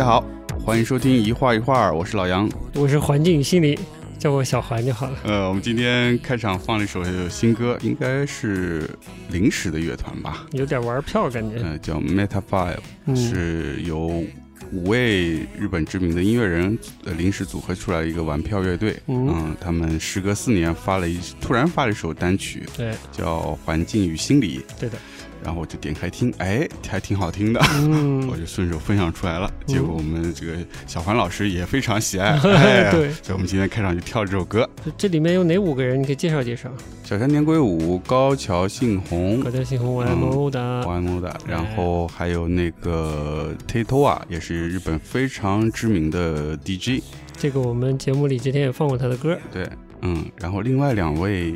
[0.00, 0.24] 大家好，
[0.64, 3.78] 欢迎收听一画一画，我是老杨，我是环境与心理，
[4.18, 5.18] 叫我小环就好了。
[5.24, 8.88] 呃，我们今天开场放了一首新歌，应该是
[9.28, 11.62] 临时的乐团吧，有点玩票感觉。
[11.62, 12.78] 呃，叫 Meta Five，
[13.14, 14.24] 是由
[14.72, 18.98] 五位日本知名的音乐人呃临时组合出来一个玩票乐队。
[19.06, 24.60] 嗯，他们时隔四年发了一突然发了一首单曲，对，叫《环境与心理》。
[24.80, 24.96] 对的。
[25.44, 27.60] 然后我就点开听，哎，还挺好听的，
[28.30, 29.50] 我就顺手分享出来了。
[29.66, 32.38] 结果我们这个小环老师也非常喜爱，
[32.90, 34.68] 对，所以我们今天开场就跳这首歌。
[34.98, 36.00] 这里面有哪五个人？
[36.00, 36.70] 你可以介绍介绍。
[37.04, 47.02] 小山田圭吾、高桥幸宏、高桥幸宏、YMO 的、YMO 的，然后还有那个 Tato 啊，也是日本非常知名的 DJ。
[47.36, 49.36] 这个我们节目里之前也放过他的歌。
[49.52, 49.68] 对，
[50.02, 51.54] 嗯，然后另外两位。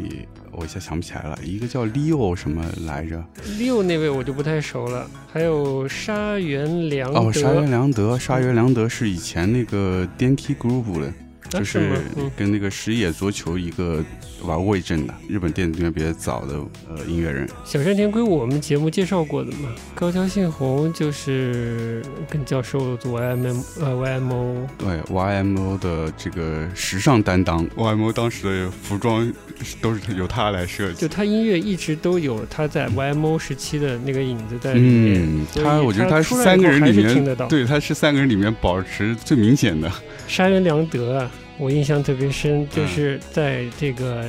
[0.57, 3.25] 我一下想不起来了，一个叫 Leo 什么来着
[3.59, 5.09] ？Leo 那位我就不太熟了。
[5.33, 7.21] 还有沙原良德。
[7.21, 11.13] 哦，沙原良德，沙原良德是以前那个 Denki group 的。
[11.51, 12.01] 就是
[12.37, 14.03] 跟那个石野足球一个
[14.45, 16.55] 玩过一阵的日本电子音乐比较早的
[16.89, 17.49] 呃音乐人。
[17.65, 19.71] 小山田圭吾我们节目介绍过的嘛。
[19.95, 27.67] 高桥幸宏就是跟教授做 YMM 呃 YMO 对 YMO 的这个时尚担当。
[27.77, 29.33] YMO 当时的服装
[29.81, 31.01] 都是由他来设计。
[31.01, 35.23] 就他音乐一直都有他在 YMO 时期的那个影子在里面。
[35.23, 39.91] 嗯，他我觉得他是三个人里面对他是三个人里面保持最明显的。
[40.29, 41.31] 沙原良德啊。
[41.59, 44.27] 我印象特别深，就是在这个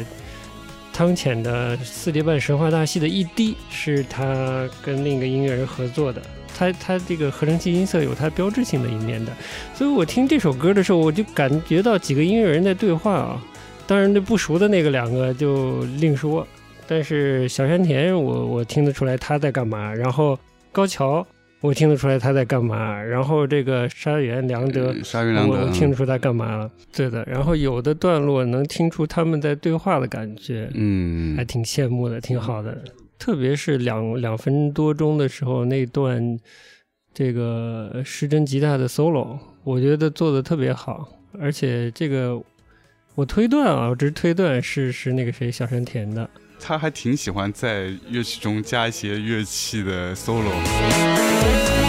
[0.94, 6.22] 汤浅的四叠半神话大戏的一滴是他跟另一个音乐人合作的，
[6.56, 9.31] 他他这个合成器音色有他标志性的一面的，
[9.74, 13.44] 所以我听这首歌的时候，我就感觉到几个音乐人在对话啊，
[13.88, 16.47] 当然那不熟的那个两个就另说，
[16.88, 20.38] 但是小山田我我听得出来他在干嘛，然后
[20.72, 21.25] 高桥。
[21.61, 26.69] 我听得出来他在干嘛，然后这个沙原良德，沙原良德，我听得出他干嘛了。
[26.93, 32.77] 对的，然后有的段落能听出他们在对话的感觉，嗯，还挺羡慕的，挺好的。
[33.17, 36.38] 特别是两两分多钟的时候那段，
[37.13, 41.09] 这个失真吉他的 solo，我觉得做的特别好。
[41.39, 42.39] 而且这个
[43.16, 46.29] 我推断啊，我只是推断是是那个谁小山田的。
[46.59, 51.84] 他还挺喜欢在乐器中加一些乐器的 solo。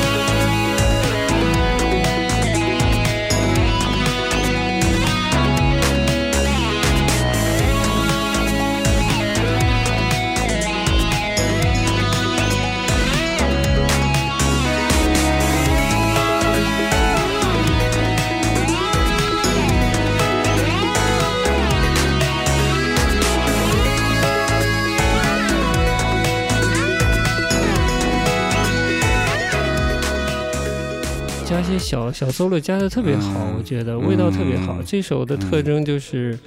[31.79, 34.83] 小小 solo 加的特别好，我觉得味道特别好。
[34.83, 36.39] 这首的特征就是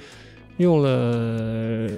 [0.56, 1.88] 用了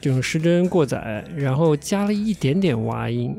[0.00, 3.38] 这种失真过载，然后加了一点点挖音，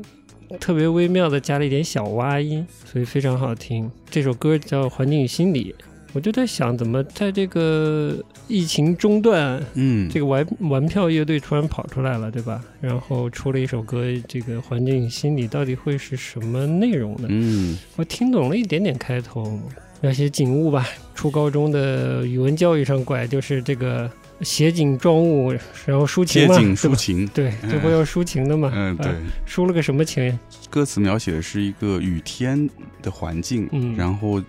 [0.60, 3.90] 特别微妙的加了一点小挖音，所以非常好听。
[4.08, 5.74] 这首歌叫《环境与心理》。
[6.14, 12.62] 我就在想，怎么在这个疫情中断，嗯，这个玩玩票乐队突然跑出来了，对吧？
[12.82, 17.28] 然后出了一首歌，这个环境心理到底会是什么内容呢？
[17.30, 19.58] 嗯，我听懂了一点点开头，
[20.02, 20.86] 那些景物吧。
[21.14, 24.10] 初高中的语文教育上拐就是这个
[24.42, 25.50] 写景状物，
[25.86, 28.70] 然后抒情嘛，抒情，对，这不要抒情的嘛？
[28.74, 29.12] 嗯，对，
[29.48, 30.38] 抒了个什么情？
[30.68, 32.68] 歌词描写的是一个雨天
[33.00, 34.42] 的环境，嗯，然后。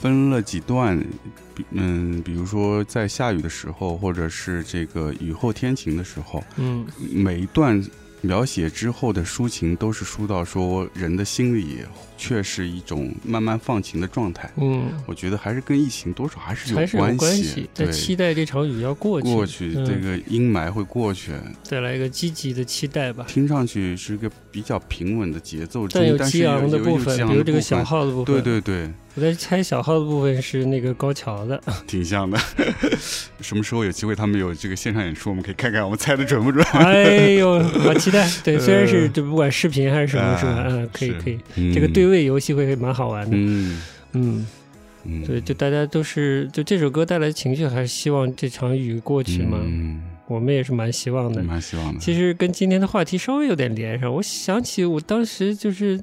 [0.00, 0.98] 分了几段，
[1.72, 7.84] 嗯，比如说在下雨的时候，或者是这个雨后天晴的时候，嗯，每一段
[8.22, 11.84] 描写之后的抒情都是抒到说人的心里。
[12.20, 14.48] 却是一种慢慢放晴的状态。
[14.60, 16.86] 嗯，我觉得还是跟疫情多少还是有
[17.16, 17.68] 关系。
[17.72, 21.32] 在期待这场雨要过去，过去这个阴霾会过去。
[21.62, 23.24] 再来一个积极的期待吧。
[23.26, 28.26] 听上去是一个比较平稳的节奏，但有激昂的部分，比如这个小号的部分。
[28.26, 31.58] 对对对，我在猜小号的部分是那个高桥的，
[31.88, 32.38] 挺像的。
[33.40, 36.62] 什么时候有机会他们有这个线上演出，我们可以看看我们猜的准不准？
[36.76, 38.28] 哎呦，好期待！
[38.44, 40.66] 对，虽然是就不管视频还是什么，是吧？
[40.68, 42.09] 嗯，可以可以，这个对。
[42.10, 44.46] 位游戏会蛮好玩的，嗯嗯
[45.04, 49.58] 嗯，对，就大家都是就这首歌带来的情绪，还是希望这场雨过去嘛。
[49.62, 51.98] 嗯，我们也是蛮希望的，蛮希望的。
[51.98, 55.98] 其实跟今天的话题稍微有点连上，我想起我当时就是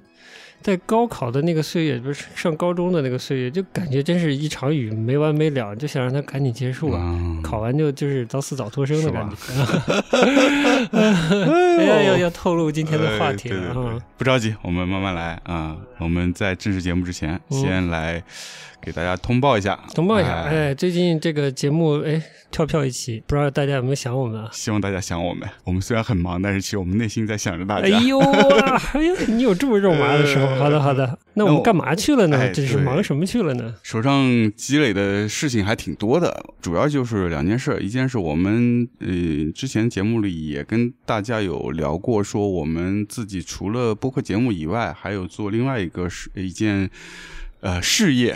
[0.64, 7.40] 在高考的那个岁月，不是上高中的那个岁月，就感觉真是一场雨没完没了，就想让它赶紧结束啊！
[7.44, 9.36] 考完就就是早死早脱生的感觉。
[10.98, 14.02] 哎呀，要要透露今天的话题了啊！
[14.18, 15.78] 不着急，我们慢慢来啊！
[16.00, 18.24] 我们在正式节目之前，先来。
[18.80, 24.48] 给大家通报一下，通报一下，哎，最近这个节目，哎，跳票一期，不知道大家有没有想我们啊？
[24.54, 25.50] 希望大家想我们。
[25.66, 27.98] 我们虽然很忙，但是其实我们内心在想着大家。
[27.98, 30.56] 哎呦啊，哎呦，你有这么肉麻的时候？
[30.56, 31.20] 好的，好的。
[31.34, 32.50] 那我们干嘛去了呢？
[32.52, 33.74] 这是忙什么去了呢？
[33.84, 34.24] 手上
[34.56, 37.78] 积累的事情还挺多的，主要就是两件事。
[37.82, 46.90] 一件是我们呃之前节目里也跟大家有聊过，说我们自己除了播客节目以外，还有做另外一个是一件。
[47.60, 48.36] 呃，事业，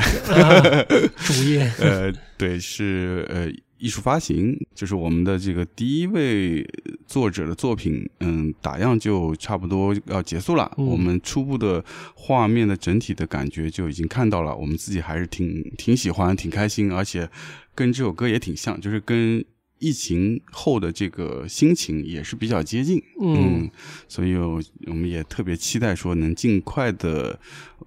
[1.16, 6.68] 主业， 呃，对，是呃，艺术发行，就是我们的这个第一位
[7.06, 10.70] 作者的作品，嗯，打样就差不多要结束了。
[10.76, 17.30] 我们初步的画面的整体的感觉就已经看到了，我们自己还是挺挺喜欢，挺开心，而且
[17.76, 19.46] 跟这首歌也挺像，就是跟。
[19.82, 23.68] 疫情后的这个心情也是比较接近，嗯，
[24.08, 27.40] 所以我们也特别期待说能尽快的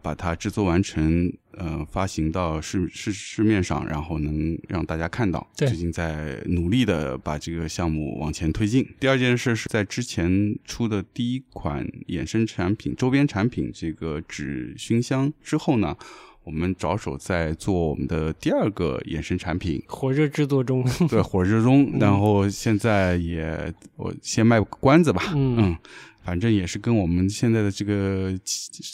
[0.02, 5.48] 把它制作完成，呃，发行到市市市面上，然后能让大家看到。
[5.54, 8.84] 最近在努力的把这个项目往前推进。
[8.98, 15.96] 第二件事是在之前出的第一款衍生产品、周边产品这个纸熏香之后呢。
[16.44, 20.84] 我们着手在做我们的第二个衍生产品，火热制作中。
[21.08, 21.90] 对，火热中。
[21.98, 25.32] 然后现在也，我先卖个关子吧。
[25.34, 25.74] 嗯，
[26.22, 28.32] 反正也是跟我们现在的这个，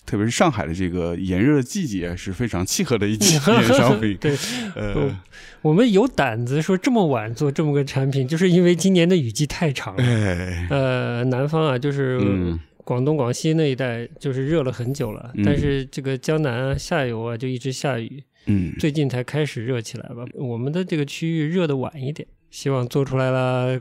[0.06, 4.16] 特别是上海的这个炎热的季节是非常契合的一件 商品。
[4.20, 4.36] 对，
[4.76, 5.10] 呃，
[5.60, 10.04] 我们有胆子说这么晚做这么个产品，就是因为今年的雨季太长了。
[10.70, 12.56] 呃，南方啊，就是。
[12.90, 20.24] 广东、广西那一带就是热了很久了，但是这个江南下游啊就一直下雨，嗯，最近才开始热起来吧。
[20.34, 23.78] 我们的这个区域热的晚一点，希望做出来了。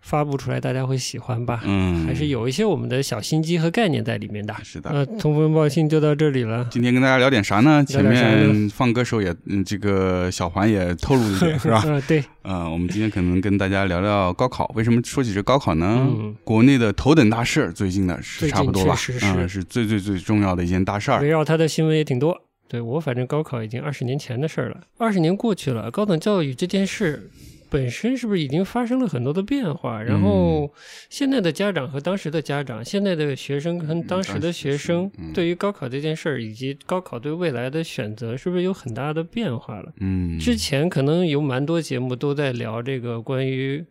[0.00, 1.60] 发布出来，大家会喜欢吧？
[1.64, 4.54] 嗯，还是有一些我们的小心机和概念在里面的。
[4.62, 6.66] 是的，呃，通风报信就到这里了。
[6.70, 7.84] 今天跟大家聊点啥呢？
[7.86, 11.82] 前面放歌时候也，嗯，这个小环也透露一点， 是吧？
[11.86, 12.24] 嗯，对。
[12.42, 14.72] 呃，我们今天可能跟大家聊聊高考。
[14.74, 16.08] 为什么说起这高考呢？
[16.42, 18.96] 国内的头等大事，最近的是差不多吧？
[19.22, 21.20] 嗯，是最最最重要的一件大事儿。
[21.20, 22.36] 围绕它的新闻也挺多。
[22.66, 27.28] 对我反正高考已经二十年前的事儿了，二十年过去了，高等教育这件事。
[27.70, 30.02] 本身是不是已经发生了很多的变化？
[30.02, 30.70] 然后
[31.08, 39.92] 现在的家长和当时的家长，现在的学生跟当时的学生，对于高考这件事儿以及高考对未来的选择，是不是有很大的变化了？
[40.00, 43.84] 嗯，之前可能有蛮多节目都在聊这个关于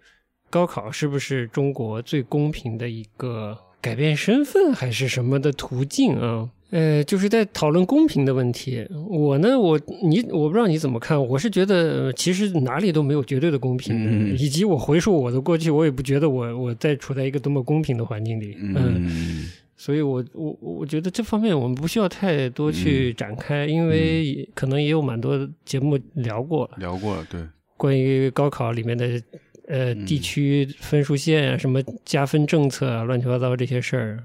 [0.50, 6.50] 高考是不是中国最公平的一个改变身份还是什么的途径啊？
[6.72, 8.88] 呃，就是在讨论公平的问题。
[9.10, 11.20] 我呢，我你我不知道你怎么看。
[11.20, 18.56] 我是觉得其实哪里都没有绝对的公平，嗯以及我回溯我的过去，我也不觉得我我在处在一个多么公平的环境里。
[18.60, 27.42] 嗯，所以我我我觉得这方面我们不需要太多去展开，因为可能也有蛮多节目聊过了聊过了，对，
[27.78, 29.20] 关于高考里面的
[29.68, 34.24] 呃地区分数线啊，什么加分政策啊，乱七八糟这些事儿。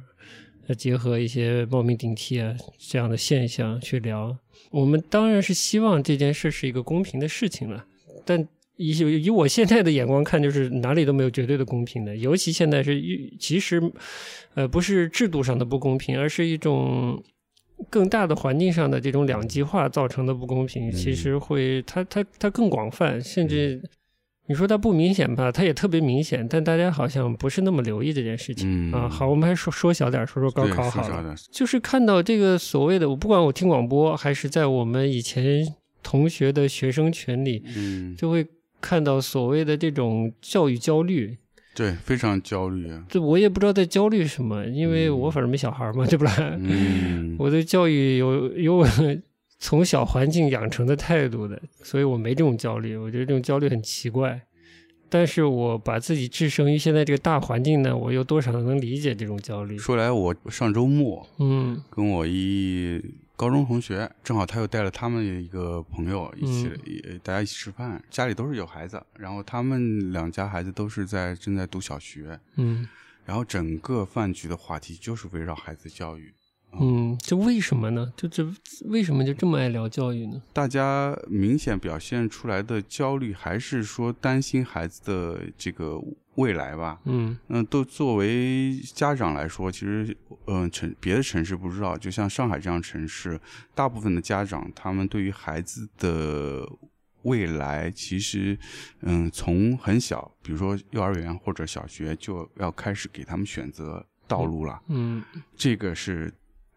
[0.66, 4.36] 要结合一些冒名顶替啊这样的现象去聊，
[4.70, 7.84] 我们当然是希望这件事是一个公平的事情了。
[8.24, 12.16] 但以以我现在的眼光看，就是哪里都没有绝对的公平的。
[12.16, 13.00] 尤其现在是，
[13.38, 13.80] 其实
[14.54, 17.22] 呃不是制度上的不公平，而是一种
[17.90, 20.90] 更大的环境上的这种两极化造成的不公平。
[20.90, 23.82] 其实会它它它更广泛，甚至。
[24.46, 25.50] 你说它不明显吧？
[25.50, 29.08] 它也特别明显，但大家好像不是那么留意这件事情啊。
[29.08, 31.34] 好，我们还说说小点，说说高考好了。
[31.50, 35.66] 就是看到这个所谓的，我不管我听广播还是在我们以前
[36.02, 38.46] 同学的学生群里，嗯，就会
[38.82, 41.38] 看到所谓的这种教育焦虑。
[41.74, 43.02] 对，非常焦虑啊。
[43.08, 46.32] 这我也不知道在焦虑什么，因为我反正没小孩嘛，对不啦？
[46.58, 48.86] 嗯， 我对教育有有。
[49.64, 52.98] 从小环境养成的态度的，所以我没这种焦虑。
[52.98, 54.38] 我觉得这种焦虑很奇怪，
[55.08, 59.78] 但是我把自己置身于现在这个大环境呢，我又多少能理解这种焦虑。
[59.78, 63.02] 说来，我上周末，嗯，跟我一
[63.36, 66.70] 高中同学，正好他又带了他们一个朋友一起，
[67.22, 72.86] 大家一起吃饭，家里都是有孩子，然后他们两家孩子都是在正在读小学，嗯，
[73.24, 76.34] 然后整个饭局的话题就是围绕孩子教育。
[76.80, 78.12] 嗯，这为什么呢？
[78.16, 78.46] 就这
[78.86, 80.42] 为什么就这么爱聊教育呢？
[80.52, 86.00] 大家明显表现出来的焦虑，还是说担心孩子的这个
[86.36, 87.00] 未来吧？
[87.04, 90.16] 嗯嗯，都作为家长来说，其实，
[90.46, 93.40] 嗯，城别的城市不知道，就像上海这样城市，
[93.74, 96.68] 大部分的家长他们对于孩子的
[97.22, 98.58] 未来，其实，
[99.02, 104.82] 嗯，从很小，比如说幼儿园或者小学，就要开始给他们选择道路了。
[104.88, 105.22] 嗯
[105.56, 106.32] 这个是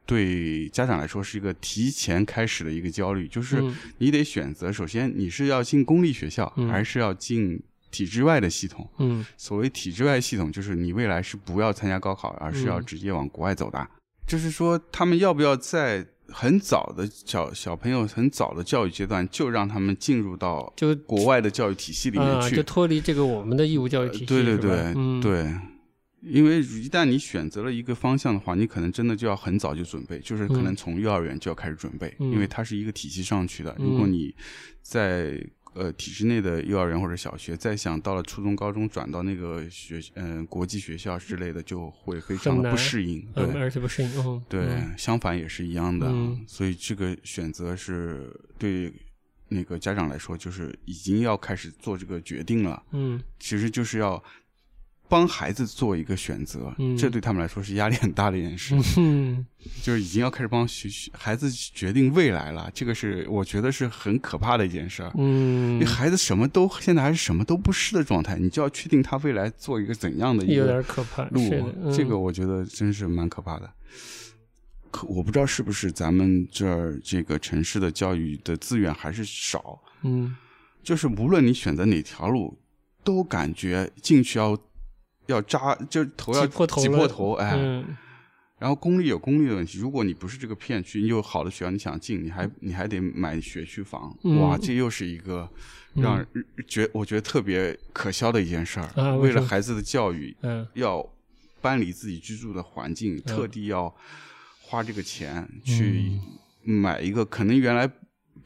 [0.08, 7.62] 对家长来说是一个提前开始的一个焦虑，就是嗯你得选择，首先你是要进公立学校，嗯还是要进
[7.92, 8.90] 体制外的系统？
[8.98, 13.88] 嗯所谓体制外系统，就是你未来是不要参加高考，而是要嗯直接往国外走的。
[14.26, 22.58] 就是说，他们要不要在很早的小小朋友很早的教育阶段，就让他们进入到就国外的教育体系里面啊，去？
[22.58, 25.54] 就脱离这个我们的义务教育体系，对对对、嗯，对，
[26.30, 33.76] 因为一旦你选择了一个方向的话，你可能真的就要很早就准备，就是可能嗯从幼儿园就要开始准备，嗯因为它是一个体系上去的。
[33.80, 34.36] 如果嗯你
[34.82, 35.44] 在
[35.74, 43.22] 呃体制内的幼儿园或者小学，再想到了初中、高中转到那个学嗯、国际学校之类的，就会非常的不适应。
[43.34, 43.46] 对。
[43.46, 48.92] 嗯，而且不适应，嗯，对，嗯相反也是一样的，嗯所以这个选择是对
[49.50, 52.82] 那个家长来说，就是已经要开始做这个决定了。
[52.92, 54.22] 嗯其实就是要
[55.10, 56.96] 帮孩子做一个选择，嗯。
[56.98, 59.46] 这对他们来说是压力很大的一件事，嗯。
[59.82, 62.70] 就是已经要开始帮学孩子决定未来了。
[62.74, 65.10] 这个是我觉得是很可怕的一件事。
[65.18, 65.80] 嗯。
[65.80, 71.42] 为，孩子什么都现在还是什么都不是的状态，你就要确定他未来做一个怎样的一有个点可怕，路，，
[71.84, 71.94] 嗯。
[71.94, 73.70] 这个我觉得真是蛮可怕的。
[74.90, 80.36] 可我不知道是不是咱们这儿这个城市的教育的资源还是少，嗯。
[80.82, 82.58] 就是无论你选择哪条路，
[83.04, 84.58] 都感觉进去要
[85.28, 87.54] 要扎，就头要挤破头了挤破头，哎。
[87.56, 87.98] 嗯
[88.60, 95.48] 然后公立有公立的问题，如果你不是这个片区，你有好的学校，你想进，你还你还得买学区房，嗯哇，这又是一个
[95.94, 96.28] 让人
[96.68, 98.90] 觉我觉得特别可笑的一件事儿。
[98.96, 101.08] 为啊为了孩子的教育，嗯要
[101.62, 103.96] 搬离自己居住的环境，嗯特地要
[104.60, 106.20] 花这个钱去
[106.64, 107.88] 买一个可能原来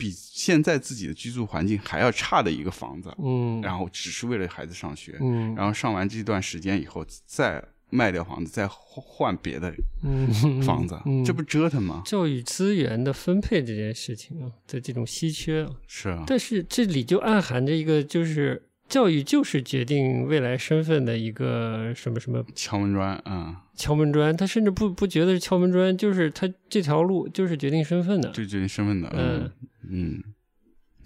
[0.01, 5.53] 比现在自己的居住环境还要差的一个房子，嗯，然后只是为了孩子上学，嗯。
[5.53, 12.01] 然后上完这段时间以后再卖掉房子，再换别的嗯房子，嗯这不折腾吗？
[12.03, 28.29] 教育资源的分配这件事情啊的这种稀缺啊，是啊，但是这里就暗含着一个，就是教育就是决定未来身份的一个什么什么敲门砖啊，敲门砖，他甚至不不觉得是敲门砖，就是他这条路就是决定身份的。
[28.31, 29.51] 就决定身份的，嗯
[29.89, 30.24] 嗯，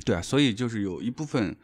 [0.04, 1.56] 对啊，所以就是有一部分。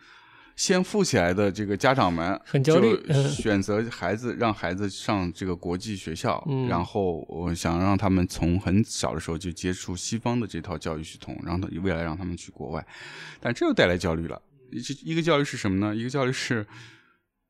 [0.54, 2.96] 先富起来的这个家长们很焦虑
[3.30, 12.86] 选择孩子让孩子上这个国际学校，嗯然后我想让他们从很小的时候就接触西方的这套教育系统，让他未来让他们去国外，
[13.40, 14.40] 但这又带来焦虑了。
[14.80, 15.96] 这一个教育是什么呢？
[15.96, 16.66] 一个教育是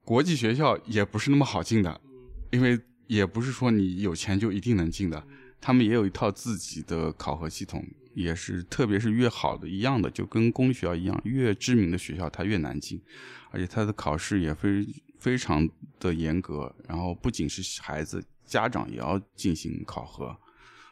[0.04, 2.02] 国际学校也不是那么好进的，
[2.52, 5.24] 因为也不是说你有钱就一定能进的，
[5.60, 13.02] 他们也有一套自己的考核系统，也是特别是越好的一样的，就跟公立学校一样，越知名的学校它越难进，
[13.52, 14.88] 而且它的考试也非
[15.20, 20.36] 非常的严格，然后不仅是孩子，家长也要进行考核。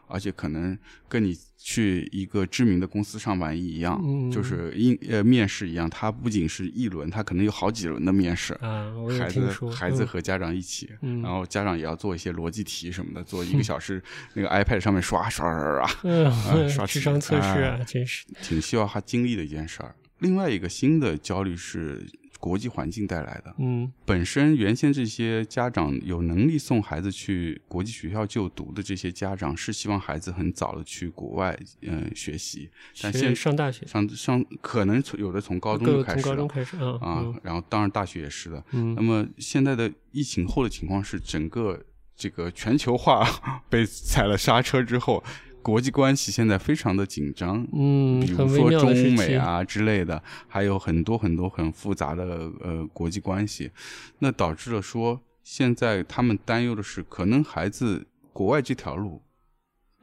[0.09, 8.53] 而且可能跟你去一个知名的公司上班一样，嗯就是应呃面试一样，它不仅是一轮，它可能有好几轮的面试。
[8.55, 14.01] 啊，孩子孩子和家长一起，嗯然后家长也要做一些逻辑题什么的，做一个 小时，
[14.33, 15.99] 那个 iPad 上面刷刷刷刷刷，
[16.55, 19.95] 嗯，刷智商测试真是，挺需要他经历的一件事儿。
[20.19, 22.05] 另外一个新的焦虑是
[22.39, 23.53] 国际环境带来的。
[23.59, 23.91] 嗯。
[24.05, 32.69] 本身原先这些家长有能力送孩子去国际学校就读的这些家长，是希望孩子很早的去国外嗯、呃学习，
[33.01, 36.23] 但学现上大学，上上可能从有的从高中就开始了。
[36.23, 38.63] 从高中开始啊啊，然后当然大学也是的。
[38.71, 38.95] 嗯。
[38.95, 41.83] 那么现在的疫情后的情况是，整个
[42.15, 43.27] 这个全球化
[43.69, 45.23] 被踩了刹车之后，
[45.61, 47.67] 国际关系现在非常的紧张。
[47.73, 53.71] 嗯，比如说中美啊之类的，还有很多很多很复杂的呃国际关系，
[54.19, 59.21] 那导致了说，现在他们担忧的是，可能孩子国外这条路，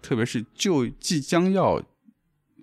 [0.02, 1.82] 特别是就即将要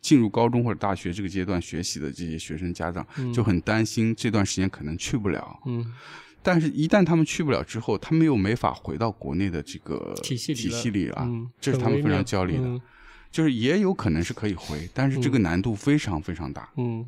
[0.02, 5.60] 进入高中或者大学这个阶段学习的这些学生家长，嗯就很担心这段时间可能去不了。
[5.66, 5.94] 嗯
[6.44, 12.64] 但是，一旦他们去不了之后，他们又没法回到国内的这个体系里体系里啊，嗯，这是他们非常焦虑的。
[12.64, 12.82] 嗯
[13.34, 16.70] 就是也有可能是可以回，但是这个难度非常非常大。
[16.78, 17.04] 嗯，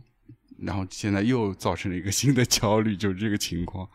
[0.57, 3.87] 然后现在又造成了一个新的焦虑，就是这个情况。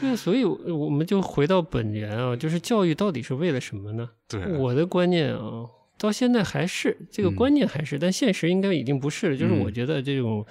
[0.00, 4.08] 对，所以我们就回到本源啊，就是教育到底是为了什么呢？
[4.28, 5.66] 对，我的观念啊，
[5.98, 9.36] 到现在还是这个观念还是，但现实应该已经不是了。
[9.36, 10.46] 就是我觉得这种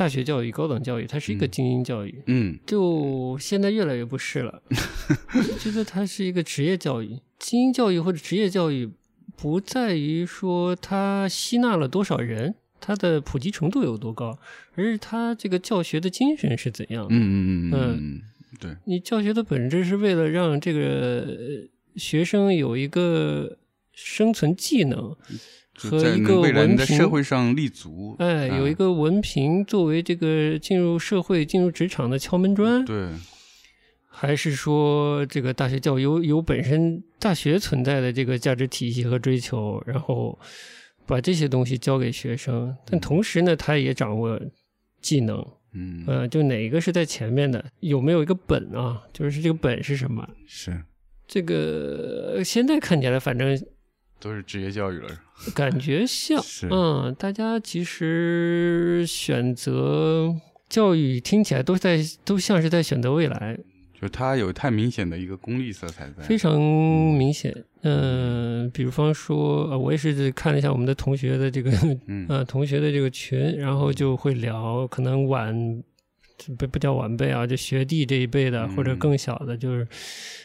[0.00, 4.62] 大学教育、高等教育，它是一个精英教育，嗯，就现在越来越不是了。
[5.60, 8.90] 觉得它是一个职业教育，精英教育或者职业教育，
[9.36, 14.38] 不在于说它吸纳了多少人，它的普及程度有多高，
[14.74, 17.08] 而是它这个教学的精神是怎样的。
[17.10, 18.22] 嗯嗯嗯嗯，
[18.58, 23.58] 对，你教学的本质是为了让这个学生有一个
[23.92, 25.14] 生存技能。
[25.88, 33.08] 和一个文凭，社会上立足，哎，有一个文凭作为这个进入社会、进入职场的敲门砖，对，
[34.06, 40.38] 还是说这个大学教育有有本身大学存在的这个价值体系和追求，然后
[41.06, 44.38] 把这些东西教给学生，但同时呢，他也掌握
[45.00, 49.02] 技能，嗯，呃，就哪一个是在前面的，有没有一个本啊？
[49.14, 50.28] 就是这个本是什么？
[50.46, 50.84] 是
[51.26, 53.58] 这个现在看起来，反正。
[54.20, 55.08] 都是职业教育了，
[55.54, 60.34] 感觉像， 嗯，大家其实选择
[60.68, 63.58] 教育听起来都在，都像是在选择未来，
[64.00, 71.72] 就它有太明显的一个功利色彩在，非常明显，嗯，比方说，呃我也是看了一下我们的同学的这个，
[72.28, 75.82] 呃，同学的这个群，然后就会聊，可能晚
[76.58, 79.88] 不不叫晚辈啊，就学弟这一辈的或者更小的，就是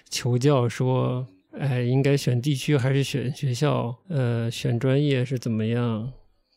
[0.10, 1.28] 求教说。
[1.60, 3.96] 哎，应该选地区还是选学校？
[4.10, 6.12] 呃，选专业是怎么样？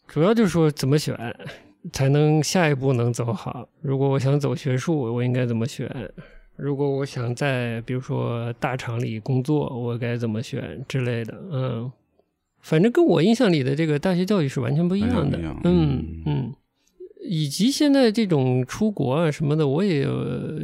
[0.07, 1.17] 主要就是说怎么选
[1.93, 3.69] 才能下一步能走好。
[3.81, 5.89] 如果我想走学术，我应该怎么选？
[6.57, 11.35] 如果我想在比如说大厂里工作，我该怎么选之类的？
[11.53, 11.93] 嗯，
[12.61, 15.39] 反正跟我印象里的这个大学教育是完全不一样的。
[15.65, 16.55] 嗯嗯。
[17.29, 20.09] 以及现在这种出国啊什么的，我也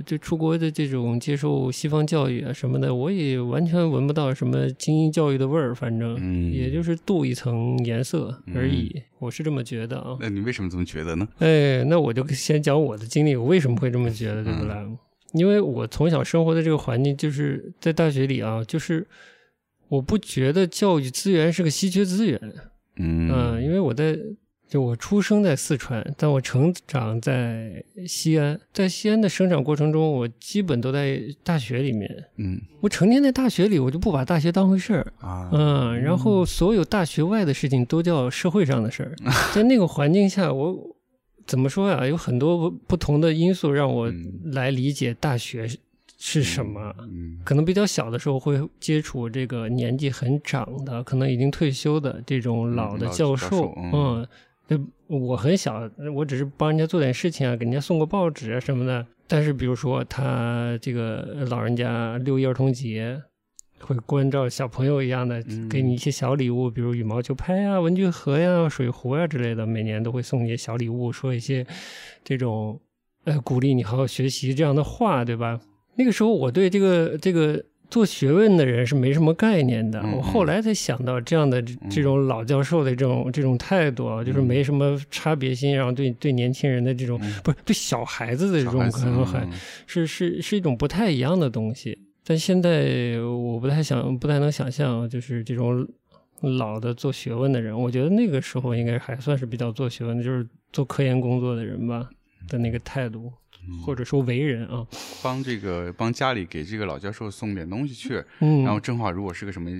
[0.07, 10.17] 就出国的这种接受西方教育啊什么的，我也完全闻不到什么精英教育的味儿，反正，也就是镀一层颜色而已，我是这么觉得啊。
[10.19, 11.29] 那你为什么这么觉得呢？
[11.41, 14.83] 哎，那我就先讲我的经历，我为什么会这么觉得，对不啦？
[15.35, 19.07] 因为我从小生活的这个环境就是在大学里啊，就是
[19.89, 22.41] 我不觉得教育资源是个稀缺资源，
[22.97, 24.19] 嗯，因为我在。
[24.67, 28.59] 就我出生在四川，但我成长在西安。
[28.73, 32.25] 在西安的生长过程中，我基本都在大学里面。
[32.37, 35.49] 嗯，我成天在大学里，我就不把大学当回事儿啊。
[35.53, 39.15] 嗯，然后所有大学外的事情都叫社会上的事儿。
[39.55, 40.77] 在那个环境下，我
[41.47, 42.05] 怎么说呀？
[42.05, 44.13] 有很多不同的因素让我
[44.47, 45.69] 来理解大学
[46.19, 46.93] 是什么。
[47.01, 53.73] 嗯，可能比较小的时候会接触这个年纪很长的，可能已经退休的这种老的教授。
[53.93, 54.27] 嗯。
[54.67, 59.07] 就我很小，我只是帮人家做点事情啊，给人家送个报纸啊什么的。
[59.27, 63.23] 但是比如说他这个老人家六一儿童节，
[63.81, 71.67] 会关照小朋友一样的，给你一些小礼物，比如羽毛球拍呀、文具盒呀、水壶呀之类的，每年都会送你小礼物，说一些
[72.23, 72.81] 这种
[73.25, 75.61] 呃鼓励你好好学习这样的话，对吧？
[75.97, 77.65] 那个时候我对这个这个。
[77.91, 80.03] 做学问的人是没什么概念的。
[80.17, 89.47] 我后来才想到，这样的这种老教授的这种这种态度啊，就是没什么差别心，然后对对年轻人的这种不是对小孩子的这种可能还
[89.87, 91.97] 是是是一种不太一样的东西。
[92.27, 95.87] 但现在我不太想，不太能想象，就是这种
[96.41, 102.09] 老的做学问的人，我觉得那个时候应该还算是比较做学问的，就是做科研工作的人吧
[102.49, 103.31] 的那个态度。
[103.85, 104.87] 或者说为人啊，
[105.23, 109.71] 帮这个帮家里给这个老教授送点东西去，嗯，然后正好如果是个什么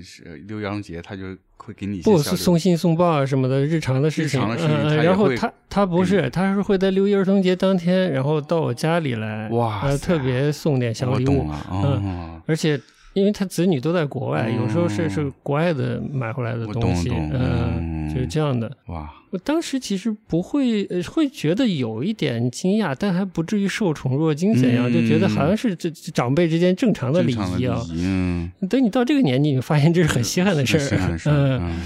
[0.47, 1.23] 六一儿童节，他就
[1.57, 4.39] 会给你不送信送报啊什么的日常的事情，
[5.03, 12.79] 然后他他不是，他是会在六一儿童节当天，然后到我家里来，哇，特别送点小礼物，嗯，而且。
[13.15, 18.71] 因为他子女都在国外，有时候是是国外的买回来的东西，嗯，就是这样的。
[18.87, 19.13] 哇！
[19.31, 27.81] 我当时其实不会，会觉得有一点惊讶，但还不至于受宠若惊怎样，就觉得好像是这长辈之间正常的礼仪啊。
[27.91, 28.51] 嗯。
[28.69, 31.21] 等你到这个年纪，你发现这是很稀罕的事儿。
[31.29, 31.81] 嗯。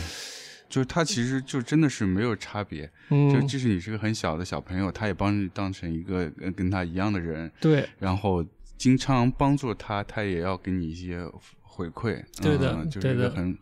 [0.70, 7.52] 就是他其实就真的是没有差别，就即使你是个很小的小朋友，他也帮你当成一个跟他一样的人。
[7.60, 7.88] 对。
[8.00, 8.46] 然后。
[8.80, 11.20] 经常帮助他，他也要给你一些
[11.62, 12.24] 回馈。
[12.42, 13.54] 对的，就是一个很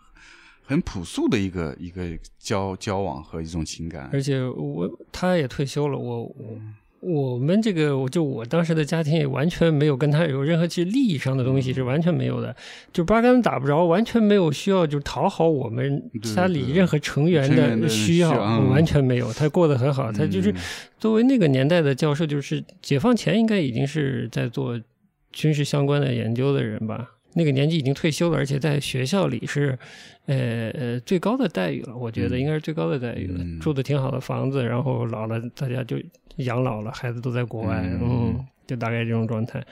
[0.68, 2.04] 很朴素的一个一个
[2.38, 4.10] 交交往和一种情感。
[4.12, 6.60] 而且我他也退休了，我我
[7.00, 12.56] 我们这个就我当时的家庭也完全没有跟他有任何其实利益上的东西是完全没有的，
[12.92, 16.04] 就八竿子打不着，完全没有需要就讨好我们
[16.36, 17.50] 家里任何成员
[17.80, 19.32] 的需要，完全没有。
[19.34, 20.54] 他过得很好，他就是
[21.00, 24.80] 作为那个年代的教授，就是解放前应该已经是在做。
[25.34, 29.78] 军事相关的研究的人吧，那个年纪已经退休了，而且在学校里是，
[30.26, 35.98] 呃呃最高的待遇了，我觉得应该是最高的待遇了，住的挺好的房子，然后老了大家就
[36.38, 39.64] 养老了，孩子都在国外，嗯，就大概这种状态。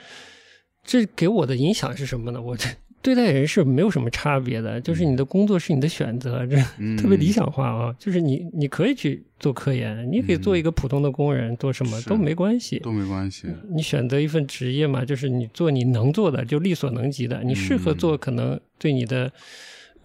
[0.84, 2.40] 这给我的影响是什么呢？
[2.40, 2.68] 我这。
[3.06, 6.56] 对待人是没有什么差别的，就是你的工作是你的选择，这
[7.00, 7.94] 特别理想化啊。
[8.00, 13.46] 就是你你可以去做科研，你可以做一个普通的工人，做什么都没关系，都没关系。
[13.70, 17.44] 你选择一份职业嘛，就是你做你能做的，就力所能及的。
[17.44, 19.30] 你适合做可能对你的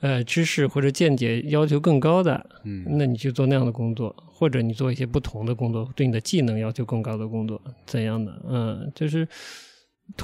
[0.02, 8.40] 呃知识或者见解要求更高的，嗯，那你去做那样的工作，或者你做一些不同的工作，对你的技能要求更高的工作，怎样的？
[8.48, 9.28] 嗯，就是。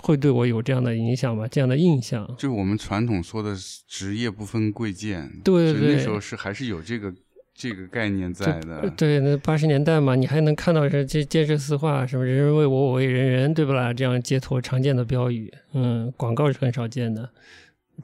[0.02, 1.48] 会对我有这样的影响吗？
[1.48, 3.56] 这样的印象，就我们传统说的
[3.88, 7.14] 职业不分贵贱，对对对，那时候是还是有这个
[7.54, 8.90] 这个概念在的。
[8.98, 13.92] 对，那八十年代嘛，你还能看到这这建设四化，什么“人人为我，我为人人”，对不啦？
[13.94, 17.30] 这样街头常见的标语，嗯，广告是很少见的。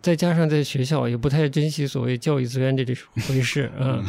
[0.02, 2.96] 再加上在学校也不太珍惜所谓教育资源这这
[3.28, 4.04] 回事啊。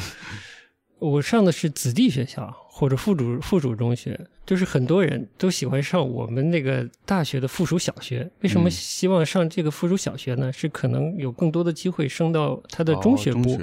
[0.98, 8.28] 我上的是子弟学校或者附属附属中学，就是很多人都喜欢上我们那个大学的附属小学。
[8.40, 10.52] 为什么希望上这个附属小学呢？
[10.52, 13.56] 是可能有更多的机会升到他的中学部。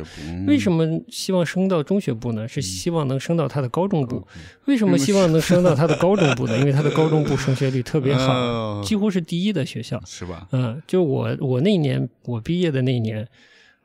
[0.48, 2.48] 为什么希望升到中学部呢？
[2.48, 4.26] 是希望能升到他的高中部。
[4.64, 6.58] 为什么希望能升到他的高中部呢？
[6.60, 10.02] 因为他的高中部升学率特别好，几乎是第一的学校。
[10.06, 10.48] 是吧？
[10.54, 13.28] 嗯，就我我那年我毕业的那一年，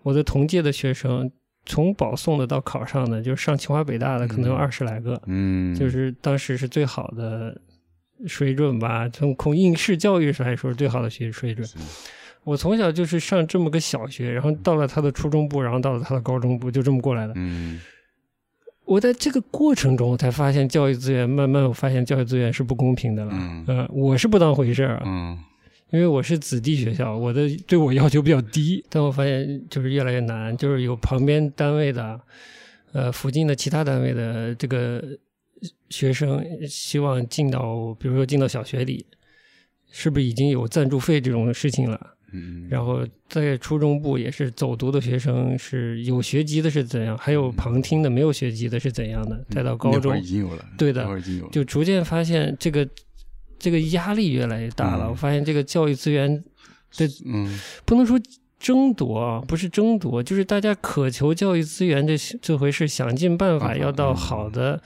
[0.04, 1.32] 我的同届的学生。
[1.66, 7.60] 从保送的到考上的，就是上清华北大的，可能有二十来个，嗯，就是当时是最好的
[8.26, 9.08] 水准吧。
[9.08, 11.68] 从从应试教育上来说，是最好的学习水准。
[12.44, 17.32] 我从小就是上这么个小学，然后到了他的初中部，然后到了他的高中部，就这么过来的。
[17.34, 17.80] 嗯，
[18.84, 23.32] 我在这个过程中才发现，教育资源慢慢我发现教育资源是不公平的了。
[23.34, 25.02] 嗯，我是不当回事儿。
[25.04, 25.36] 嗯。
[25.92, 32.20] 因为我是子弟学校，我的对我要求比较低，但我发现就是越来越难，就是有旁边单位的，
[32.92, 35.00] 呃，附近的其他单位的这个
[35.88, 39.06] 学生希望进到，比如说进到小学里，
[39.92, 42.14] 是不是已经有赞助费这种事情了？
[42.32, 49.46] 嗯，然后在初中部也是走读的学生是有学籍的是怎样，还有旁听的没有学籍的是怎样的？
[49.50, 51.06] 再到高中已经有了，对的，
[51.52, 52.86] 就逐渐发现这个。
[53.66, 56.32] 这个压力越来越大了，我发现这个教育资源
[56.96, 58.16] 的，嗯，不能说
[58.60, 64.80] 争夺啊，不是争夺，就是大家渴求教育资源这这回事，想尽办法要到好的。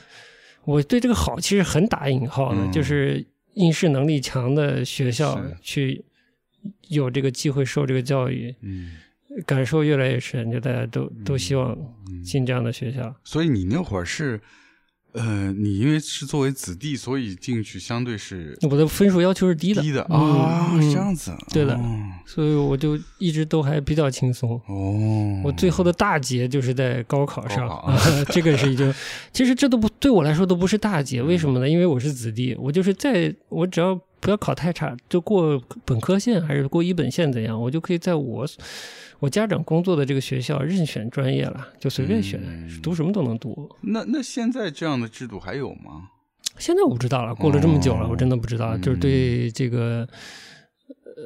[0.64, 6.02] 我对这个好其实很打引号的，就是应试能力强的学校去
[6.88, 8.92] 有这个机会受这个教育，嗯，
[9.44, 11.76] 感受越来越深，就大家都都希望
[12.24, 13.14] 进这样的学校。
[13.24, 14.40] 所以你那会儿是。
[15.12, 21.79] 呃，你因为是作为子弟，所以进去相对是我的分数要求是低的，低的啊，这样子，对的，
[22.25, 24.51] 所以我就一直都还比较轻松。
[24.66, 27.68] 哦，我最后的大劫就是在高考上，
[28.31, 28.94] 这个是已经，
[29.33, 31.68] 其实这都不对我来说都不是大劫，为什么呢？
[31.68, 38.46] 因为我是子弟，我就是在我只要不要考太差，就过本科线还是过一本线怎样，我就可以在我。
[39.18, 42.40] 我家长工作的这个学校任选专业了，就随便选，
[42.83, 43.68] 读什么都能读。
[43.83, 46.09] 那那现在这样的制度还有吗？
[46.56, 48.78] 现在我不知道了，过了这么久了，我真的不知道。
[48.78, 50.09] 就是对这个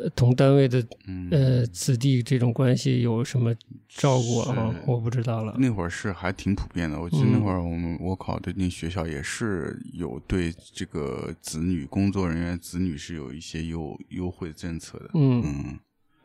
[0.03, 0.85] 呃同单位的
[1.31, 3.55] 呃子弟这种关系有什么
[3.89, 4.75] 照顾啊？
[4.87, 5.55] 我不知道了。
[5.59, 15.11] 那会儿是还挺普遍的，我记得那会儿我们我考的那学校也是有对这个子女工作人员子女是有一些优优惠政策的。
[15.15, 15.79] 嗯。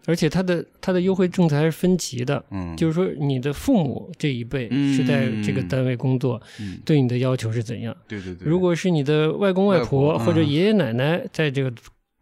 [0.05, 6.41] 而且他的他的优惠政策还是分级的，嗯，就是说你的父母这一辈是在这个单位工作，
[6.83, 7.95] 对你的要求是怎样？
[8.07, 8.47] 对对对。
[8.47, 11.71] 如果是你的外公外婆或者爷爷奶奶在这个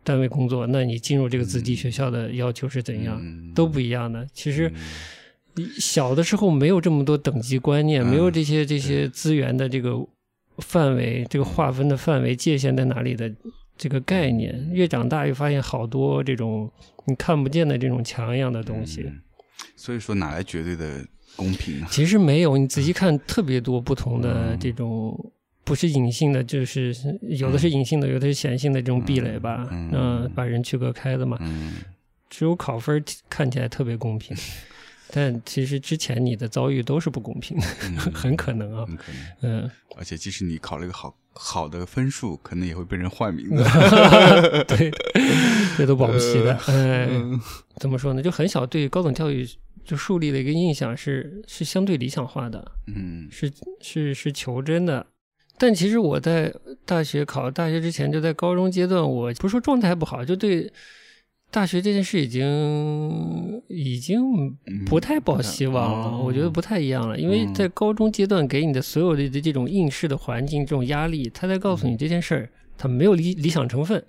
[0.08, 3.22] 单位工作，那你进入这个子弟学校的要求是怎样？
[3.54, 4.26] 都不一样的。
[4.34, 4.72] 其实
[5.78, 10.00] 小的时候没有这么多等级观念，没有这些这些资源的这个
[10.60, 13.30] 范围，这个划分的范围界限在哪里的？
[13.80, 16.68] 这个概念越长大越发现好多这种
[17.06, 19.06] 你看不见的这种墙一样的东西，
[19.76, 21.88] 所以说哪来绝对的公平呢？
[21.92, 25.32] 其实没有，你仔细看特别多不同的这种
[25.68, 31.38] 不是隐性的，就是有的是隐性的，有的是显性的这种壁垒吧，嗯，把人区隔开的嘛。
[32.30, 34.36] 只有考分看起来特别公平，
[35.12, 37.66] 但其实之前你的遭遇都是不公平的，
[38.14, 41.16] 很可能啊，很可能，嗯，而且即使你考了一个好。
[41.40, 43.64] 好的分数可能也会被人换名字，
[44.68, 44.92] 对，
[45.78, 46.60] 这都保不齐的。
[46.68, 47.40] 嗯，
[47.78, 48.24] 怎么说呢？
[48.24, 49.48] 就很小对高等教育
[49.86, 55.06] 就树立了一个印象，是是相对理想化的，嗯，是是是求真的。
[55.58, 56.54] 但其实我在
[56.86, 60.72] 大学考大学之前，就在高中阶段，我不是说状态不好，就对
[61.50, 67.18] 大学这件事已经已经不太抱希望了，我觉得不太一样了。
[67.18, 74.04] 因为在高中阶段给你的所有的这种应试的环境、这种压力，他在告诉你这件事儿，它没有理理想成分，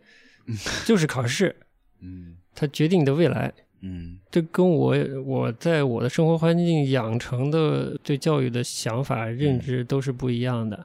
[0.84, 1.54] 就是考试，
[2.02, 3.52] 嗯，它决定你的未来。
[3.80, 10.84] 嗯，这跟我我在我的生活环境养成的对教育的想法认知都是不一样的。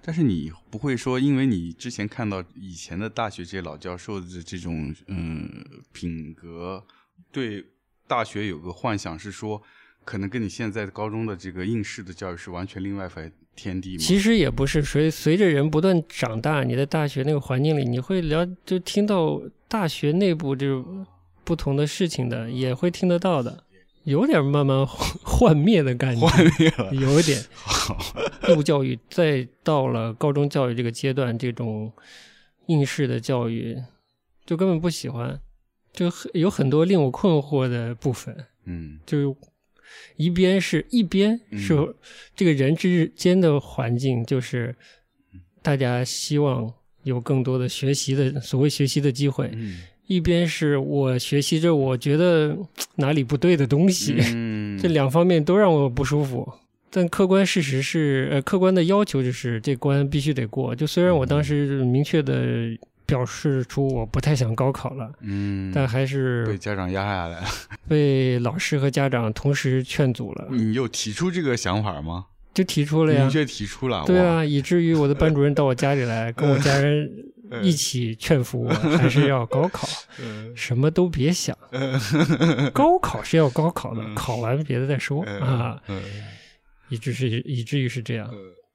[0.00, 5.48] 但是你不会说，因为你之前看到以前的大学这些老教授的这种嗯
[5.92, 6.84] 品格，
[7.30, 7.64] 对
[8.06, 9.62] 大学有个幻想，是说
[10.04, 13.98] 可能跟你现在高中的这个应试的教育是完全另外一番天地吗？
[13.98, 21.06] 其实也不是，随随着人不断长大，你在大学那个环境里，你会聊就听到大学内部这种。
[21.44, 23.64] 不同的事情的也会听得到的，
[24.04, 27.40] 有点慢慢幻灭的感觉，幻灭了，有一点。
[28.48, 31.92] 义务教育再到了高中教育这个阶段，这种
[32.66, 33.76] 应试的教育
[34.44, 35.40] 就根本不喜欢，
[35.92, 38.36] 就有很多令我困惑的部分。
[38.64, 39.36] 嗯，就
[40.16, 41.94] 一边是一边是
[42.34, 44.74] 这个人之间的环境，就是
[45.62, 46.72] 大家希望
[47.04, 49.50] 有更多的学习的所谓学习的机会。
[49.52, 49.82] 嗯。
[50.12, 52.56] 一边是我学习着我觉得
[52.96, 54.16] 哪里不对的东西，
[54.80, 56.52] 这两方面都让我不舒服。
[56.90, 60.74] 但客观事实是，呃，客观的要求就是这关必须得过。
[60.76, 67.46] 就虽然我当时明确的表示出我不太想高考了，嗯，但还是被家长压下来了，
[67.88, 70.48] 被老师和家长同时劝阻了。
[70.50, 72.26] 你有提出这个想法吗？
[72.52, 74.04] 就提出了呀，明确提出了。
[74.04, 77.10] 对啊，以至于我的班主任到我家里来跟我家人。
[77.62, 79.88] 一起劝服我，还是要高考，
[80.54, 81.56] 什么都别想。
[82.72, 85.82] 高考是要高考的，考完别的再说啊。
[86.88, 88.30] 以至是以至于是这样。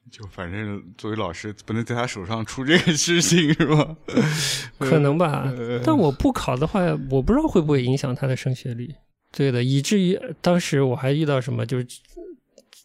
[0.10, 3.96] 就反正作为老师，不能在他手上出这个事情，是吧？
[4.80, 5.52] 可能吧。
[5.84, 8.94] 但我不考的话，我不知道会不会影响他的升学率。
[9.32, 11.88] 对的，以至于当时我还遇到什么，就是。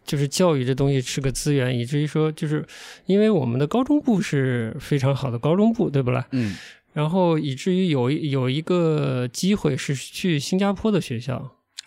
[0.04, 2.66] 就是教育这东西是个资源，以至于说，就是
[3.06, 6.26] 因为我们的高中部是非常好的高中部，对不啦？
[6.32, 6.56] 嗯。
[6.92, 11.36] 然后以至于有有一个机会是去新加坡的学校，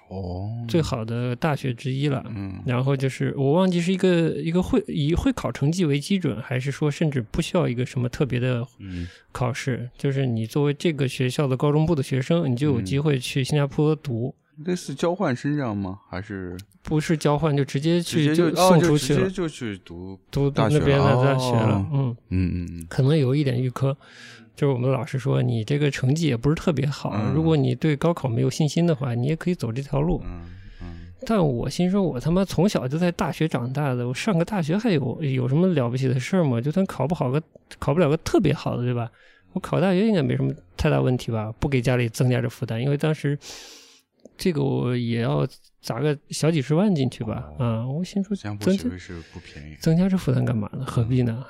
[0.10, 2.24] 哦，最好的大学之一了。
[2.36, 2.60] 嗯。
[2.66, 8.66] 然后就是我忘记是一个一个会以会考成绩为基准，还是说甚至不需要一个什么特别的
[9.32, 14.34] 考试，就是你作为这个学校的高中部的学生，你就有机会去新加坡读。
[14.64, 16.00] 类似交换生这样吗？
[16.10, 21.86] 还是不是交换，就直接去就送出去了，直接就去读读那边的大学了。
[21.92, 23.96] 嗯嗯嗯，可能有一点预科，
[24.56, 30.22] 就是我们老师说你这个成绩也不是特别好，如果你对高考没有信心的话，你也可以走这条路。
[30.26, 30.42] 嗯
[30.82, 31.08] 嗯。
[31.26, 36.62] 但我心说，我他妈从小就在大学长大的，我上个大学还有有什么了不起的事儿吗？
[36.62, 37.42] 就算考不好个，
[37.78, 39.12] 考不了个特别好的，对吧？
[39.54, 41.52] 我考大学应该没什么太大问题吧？
[41.60, 43.38] 不给家里增加这负担，因为当时。
[44.38, 45.48] 这个我也要
[45.82, 47.88] 砸个小几十万进去吧，啊！
[47.88, 50.86] 我心说增加是不便宜，增加这负担干嘛呢？
[50.86, 51.46] 何必呢？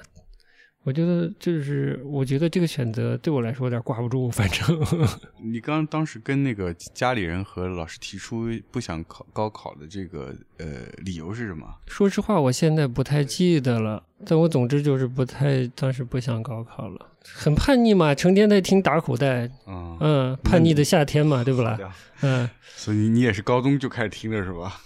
[0.85, 4.29] 我觉得就是，我觉得这个选择对我来说有点挂不住。
[4.29, 4.79] 反正
[5.41, 10.65] 你刚当时跟那个家里人和老师提出不想考高考的这个呃
[10.97, 11.65] 理由是什么？
[11.87, 14.03] 说实话，我现在不太记得了。
[14.27, 21.77] 但我总之就是不太当时不想高考了，很叛逆嘛，成天在听打口袋，嗯，叛逆的夏天嘛，对不啦？
[22.21, 24.79] 嗯，所以你也是高中就开始听的是吧？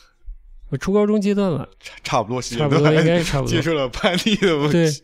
[0.70, 5.04] 我初高中阶段了，差差不多，差不多应该是差不多接受了叛逆的问题。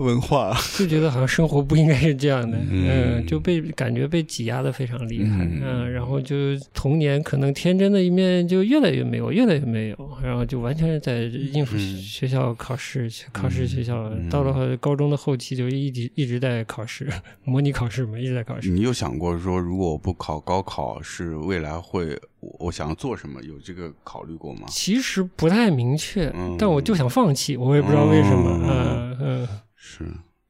[0.00, 6.36] 文化就觉得好像生活不应该是这样的，嗯，就被感觉被挤压的非常厉害，嗯，然后就
[6.72, 17.06] 童年可能天真的一面就越来越没有，越来越没有，然后就完全是在应付学校考试，考试学校，到了高中的后期就一直一直在考试，
[17.44, 18.70] 模拟考试嘛，一直在考试。
[18.70, 23.40] 你有想过说，如果我不考高考，是未来会我想要做什么？
[23.42, 24.66] 有这个考虑过吗？
[24.68, 29.48] 其实不太明确，但我就想放弃，我也不知道为什么，嗯嗯。
[29.82, 30.04] 是，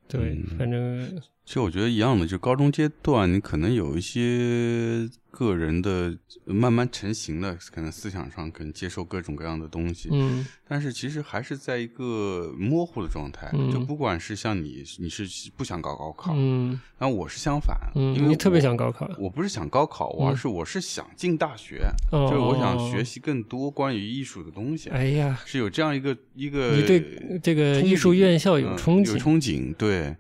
[0.09, 5.11] 对，反正其实我觉得一样的，就高中阶段，你可能有一些。
[5.33, 13.49] 个人的慢慢成型的，可能思想上可能接受各种各样的东西，嗯，但是其实还是在一个模糊的状态。
[13.73, 15.25] 就不管是像你，你是
[15.57, 19.09] 不想搞高考，嗯，然后我是相反，嗯，因为特别想高考。
[19.19, 24.91] 我不是想高考，而是我是想进大学，就是我想学习更多关于艺术的东西。
[24.91, 30.17] 哎呀，是有这样一个一个，你对这个艺术院校有憧憬，有憧憬，对，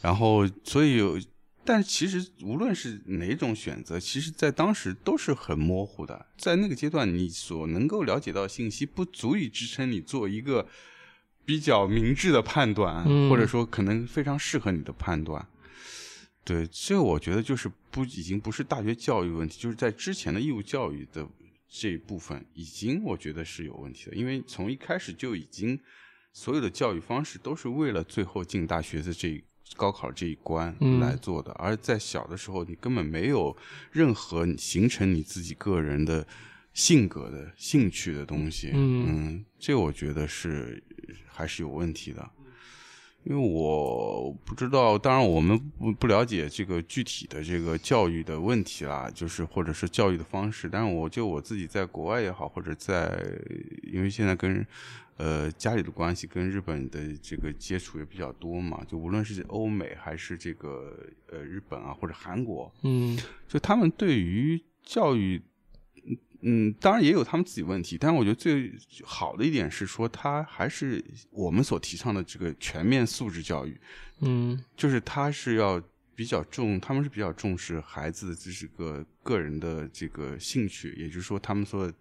[0.00, 1.20] 然后所以有。
[1.64, 6.24] 但其实无论是哪种选择，其实在当时都是很模糊的。
[6.38, 10.66] 在那个阶段，你所能够了解到信息不足以支撑你做一个
[11.44, 15.46] 比较明智的判断，或者说可能非常适合你的判断。
[16.42, 21.28] 对，这我觉得就是不已经不是大学教育问题，就是在之前的义务教育的
[21.68, 25.78] 这一部分，已经我觉得是有问题的，因为从一开始就已经
[26.32, 29.44] 所有的教育方式都是为了最后进大学的这
[29.76, 33.56] 高考这一关来做的，而在小的时候你根本没有
[33.92, 36.26] 任何形成你自己个人的
[36.72, 40.82] 性格的兴趣的东西，嗯，这我觉得是
[41.26, 42.30] 还是有问题的。
[43.28, 50.66] 因为我不知道，当然我们不不了解这个具体的这个教育的问题啦，就是或者是教育的方式。
[50.66, 53.22] 但是我就我自己在国外也好，或者在，
[53.82, 54.66] 因为现在跟
[55.18, 60.98] 呃家里的关系跟日本的这个接触也比较多嘛，就无论是欧美还是这个
[61.30, 65.42] 呃日本啊或者韩国，嗯，就他们对于教育。
[66.40, 68.72] 嗯，当然也有他们自己问题，但是我觉得最
[69.02, 73.76] 好的一点是说，他还是我们所提倡的这个全面素质教育。
[74.20, 75.82] 嗯，就是他是要
[76.14, 81.92] 比较重，他们是比较重视孩子的这是个个人的这个兴趣，也就是说，他们说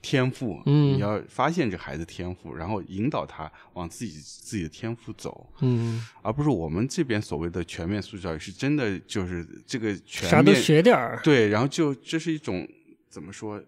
[0.00, 12.64] 天赋，嗯，你要发现这孩子天赋，然后引导他往自己自己的天赋走，嗯，而不是我们这边所谓的全面素质教育，是真的就是这个全啥都学点儿，对，然后就这是一种。
[13.08, 13.62] 怎么说？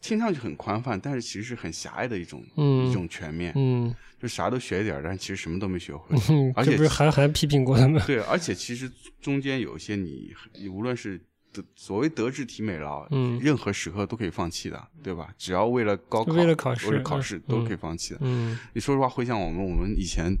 [0.00, 2.42] 听上去很宽泛，但是其实是很狭隘的一种
[2.88, 6.16] 一种全面，嗯，就啥都学一点，但其实什么都没学会。
[6.56, 8.02] 而且不是韩寒批评过他们？
[8.06, 10.32] 对，而且其实中间有一些你，
[10.70, 11.20] 无论是
[11.52, 15.34] 德所谓德智体美劳，嗯，任何时刻都可以放弃的，对吧？
[15.36, 18.20] 只要为了高考，为了考试，考试都可以放弃的。
[18.22, 20.34] 嗯，你说实话，回想我们，我们以前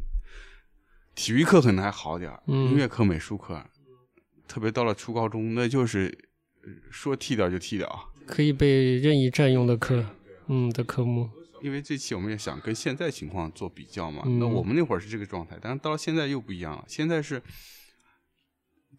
[1.14, 3.62] 体育课可能还好点音乐课、美术课，
[4.48, 6.16] 特别到了初高中，那就是
[6.90, 8.10] 说替掉就替掉。
[8.26, 10.04] 可以被任意占用的科，
[10.48, 11.28] 嗯，的科目。
[11.62, 16.84] 因为这期我们也想跟现在情况做比较嘛，那我们那会儿是这个状态，但是到了现在又不一样了。
[16.86, 17.40] 现在是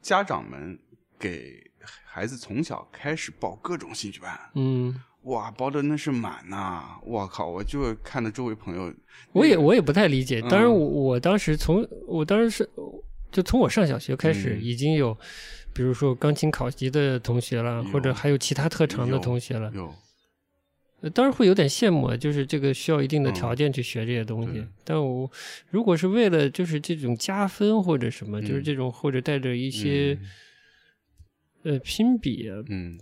[0.02, 0.80] 家长们
[1.20, 1.62] 给
[2.04, 7.00] 孩子从小开始报各种兴趣班，嗯，哇，报的那是满呐！
[7.04, 8.92] 我靠，我就看到周围朋友，
[9.32, 10.42] 我也我也不太理解。
[10.42, 12.68] 当然，我我当时从我当时是
[13.32, 15.16] 就从我上小学开始已经有。
[15.76, 24.66] 比如说钢琴考级的同学了，或者还有其他特长的同学了，有，当然会有点羡慕，就是这个需要一定的条件去学这些东西。
[24.86, 25.30] 但我
[25.70, 30.18] 如果是为了就是这种加分或者什么，就是这种或者带着一些
[31.64, 32.98] 呃拼比，嗯，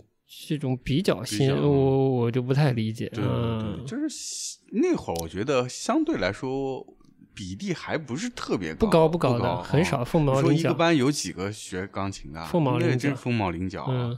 [0.48, 3.08] 这种比较心，我我就不太理解。
[3.14, 6.84] 对对对，就是那会儿我觉得相对来说。
[7.34, 10.04] 比例还不是特别高，不高不高的，很少。
[10.04, 10.48] 凤毛麟角。
[10.48, 12.44] 说一个班有几个学钢琴的？
[12.46, 13.84] 凤毛麟角，凤毛麟角。
[13.88, 14.16] 嗯，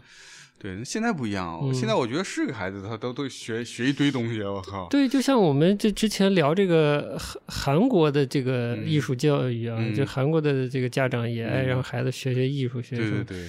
[0.59, 1.59] 对，现在不一样。
[1.73, 4.43] 现在我觉得是个孩子，他都都学学一堆东西。
[4.43, 4.87] 我靠。
[4.89, 13.49] 对，就像我们这之前聊这个韩韩国的这个艺术教育啊，就韩国的这个家长也爱让孩子学学艺术，学对对对。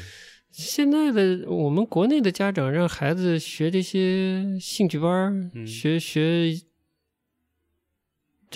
[0.49, 6.57] 现在的我们国内的家长让孩子学这些兴趣班，学学。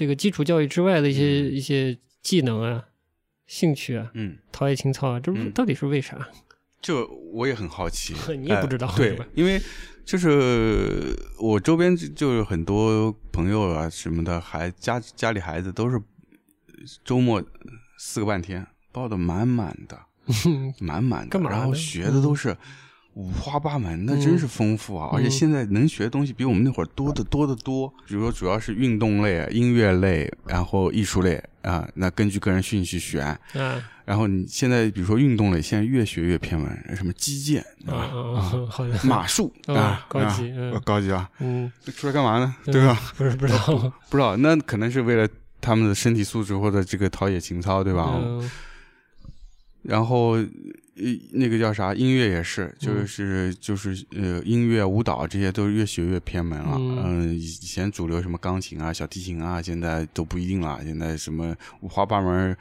[0.01, 2.83] 这个基础教育之外的一些一些技能啊、
[3.45, 6.27] 兴趣啊，嗯，陶冶情操啊，这到底是为啥？
[6.81, 9.61] 就我也很好奇， 你也不知道对，因为
[10.03, 16.01] 就是我周边就是很多朋友啊什么的，还家家里孩子都是
[17.05, 17.39] 周末
[17.99, 19.99] 四个半天报的满满的，
[20.81, 22.57] 满满的，然后学的都是。
[23.15, 25.09] 五花八门，那真是丰富啊！
[25.11, 27.87] 而且现在能学的东西比我们那会儿多得多得多。
[28.07, 31.85] 比如说，主要是运动类、音乐类，然后艺术类啊。
[31.95, 33.37] 那根据个人兴趣选。
[33.53, 33.81] 嗯。
[34.05, 40.53] 然后你现在比如说运动类，现在越学越偏门，什么击剑啊，好的，马术啊，高级，
[40.85, 41.29] 高级啊。
[41.39, 41.69] 嗯。
[41.95, 42.55] 出来干嘛呢？
[42.65, 42.97] 对吧？
[43.17, 44.37] 不是不知道， 不知道。
[44.37, 45.27] 那可能是为了
[45.59, 48.09] 他们的身体素质或者这个陶冶情操，对吧？
[48.21, 48.49] 嗯。
[49.81, 50.37] 然后。
[50.95, 51.93] 呃，那个叫啥？
[51.93, 56.75] 音乐也是，就是就是呃，音乐、舞蹈这些都越学越偏门了。
[56.77, 60.79] 嗯，以前主流什么钢琴啊、小提琴啊，现在都不一定了。
[60.83, 62.55] 现在什么五花八门，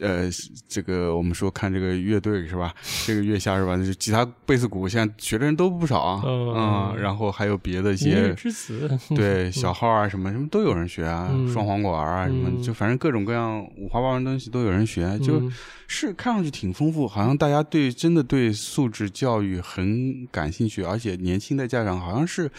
[0.00, 0.28] 呃，
[0.68, 2.74] 这个我们说看这个乐队是吧？
[3.06, 3.76] 这个月下是吧？
[3.76, 6.22] 就吉他、贝斯、鼓，现在学的人都不少啊。
[6.24, 15.50] 嗯，然后还有别的一些之词，对 小号啊什么什么都有人学啊，双簧管啊什么，就反正各种各样五花八门东西都有人学，就。
[15.90, 22.50] 是看上去挺丰富，好像大家对真的对素质教育很感兴趣，而且年轻的家长好像是，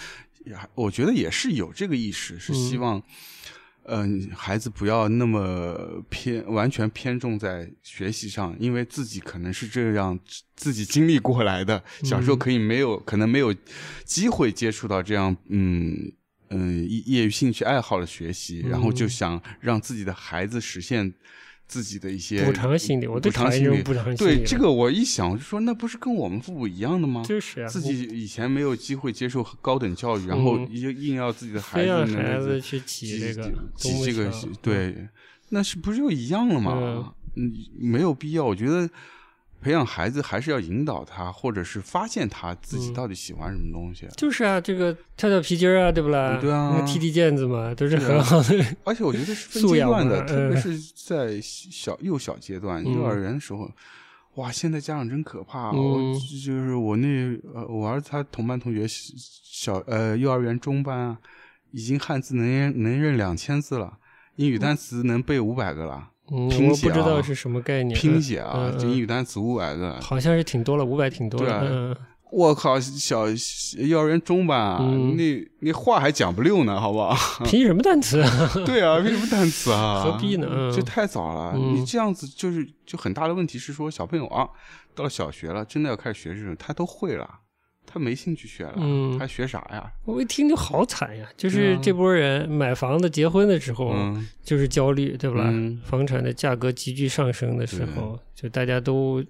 [0.74, 3.04] 我觉得也是有这个意识，是希望，嗯，
[4.36, 10.18] 孩子不要那么偏，完全偏重在学习上，因为自己可能是这样
[10.56, 13.54] 自己经历过来的，小时候可以没有，可能没有
[14.04, 16.12] 机会接触到这样，嗯
[16.50, 21.14] 嗯，业余兴趣爱好的学习，然后就想让自己的孩子实现。
[21.70, 23.82] 自己的一些补偿心理，我对补偿心理。
[23.82, 24.18] 补偿心理。
[24.18, 27.24] 对这个，我一想，我就说那不是跟我们父母一样的吗？
[27.24, 35.08] 就是啊，自己以前没有机会接受高等教育，然后硬硬要自己的孩子让孩子去挤这个挤这个，对，
[35.50, 37.14] 那是不是就一样了吗？
[37.38, 38.44] 嗯，没有必要。
[38.44, 38.90] 我觉得。
[39.62, 44.08] 培养孩子还是要引导他，或者是发现他自己到底喜欢什么东西。
[44.16, 46.38] 就是啊，这个跳跳皮筋啊，对不啦？
[46.40, 48.66] 对啊，踢踢毽子嘛，都是很好的。
[48.86, 53.70] 而且我觉得是分阶段的，特别是在小幼小阶段，幼儿园的时候，
[54.36, 55.72] 哇，现在家长真可怕。
[55.72, 57.08] 我就是我那
[57.54, 61.18] 呃，我儿子他同班同学小呃幼儿园中班啊，
[61.72, 63.98] 已经汉字能能认两千字了，
[64.36, 66.10] 英语单词能背五百个了。
[66.50, 68.00] 拼写啊，不知道是什么概念。
[68.00, 71.98] 拼写啊，这英语单词五百个，好像是挺多了，五百挺多的。
[72.32, 73.26] 我靠，小
[73.78, 74.78] 幼儿园中班，
[75.18, 77.16] 那那话还讲不溜呢，好不好？
[77.44, 78.24] 拼什么单词？
[78.68, 80.04] 对啊，拼什么单词啊？
[80.04, 80.72] 何必呢？
[80.72, 84.48] 这太早了，你这样子就是就很大的问题是说，小朋友啊，
[84.94, 87.28] 到了小学了，真的要开始学这种，他都会了。
[87.92, 88.76] 他没兴趣学了，
[89.18, 89.92] 他学啥呀？
[90.06, 91.28] 我一听就好惨呀！
[91.36, 93.92] 就是这波人买房子、结婚的时候，
[94.44, 95.52] 就是焦虑，对不啦？
[95.84, 99.26] 房产的价格急剧上升的时候，就大家都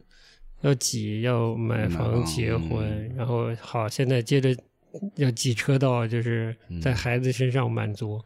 [0.60, 4.54] 要挤，要买房、结婚，然后好，现在接着
[5.16, 8.22] 要挤车道，就是在孩子身上满足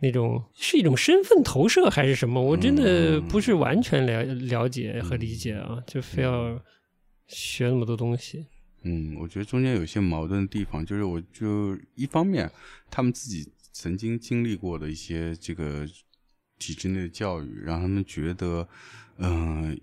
[0.00, 2.40] 那种是一种身份投射还是什么？
[2.40, 6.58] 我真的不是完全了了解和理解啊，就非要
[7.26, 8.46] 学那么多东西。
[8.82, 12.50] 嗯，我觉得中间有些矛盾的地方，就是我就一方面，
[12.88, 15.86] 他们自己曾经经历过的一些这个
[16.58, 18.68] 体制内的教育，让他们觉得，
[19.16, 19.78] 嗯，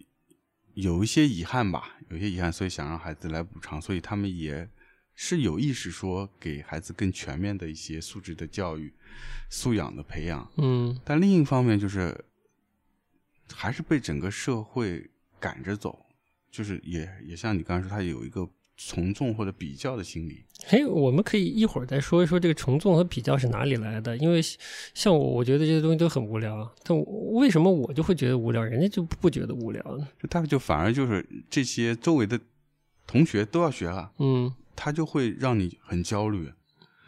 [0.76, 4.68] 有一些遗憾吧，有些遗憾，所以想让孩子来补偿，所以他们也
[5.14, 8.94] 是有意识说给孩子更全面的一些素质的教育、
[9.50, 10.50] 素养的培养。
[10.56, 12.26] 嗯，但另一方面就是，
[13.54, 16.06] 还是被整个社会赶着走，
[16.50, 18.50] 就是也也像你刚才说，他有一个。
[18.78, 24.18] 从众或者比较的心理，嘿，我们可以一会儿再说一说这个从众和比较是哪里来的。
[24.18, 24.42] 因为
[24.94, 26.70] 像我，我觉得这些东西都很无聊。
[26.84, 26.98] 但
[27.32, 30.06] 为什么我就会觉得无聊，人家就不觉得无聊呢？
[30.22, 32.38] 就大概就反而就是这些周围的
[33.08, 36.52] 同学都要学了，嗯，他就会让你很焦虑。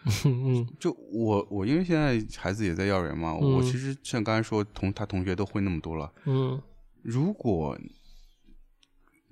[0.23, 6.61] 嗯，就我我因为现在孩子也在幼儿园嘛，我其实像刚才说同他同学都会那么多了，嗯，
[7.01, 7.77] 如果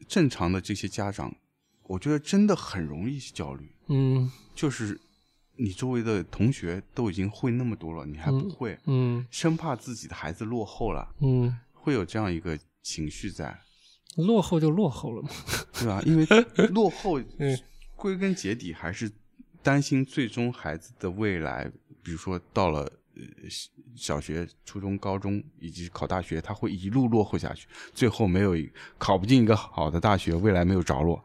[0.05, 1.33] 正常的这些家长。
[1.87, 4.99] 我觉得真的很容易焦虑，嗯，就是
[5.57, 13.57] 你周围的同学都已经会那么多了，你还不会，嗯，生怕自己的孩子落后了，嗯，会有这样一个情绪在，
[14.17, 15.29] 落后就落后了嘛，
[15.73, 16.01] 对吧？
[16.05, 16.25] 因为
[16.69, 17.21] 落后，
[17.95, 19.11] 归根结底还是
[19.61, 21.71] 担心最终孩子的未来，
[22.03, 22.81] 比如说到了
[23.15, 23.21] 呃
[23.95, 28.53] 小学、初中、高中以及考大学，他会一路落后下去，最后没有
[28.97, 31.23] 考不进一个好的大学，未来没有着落。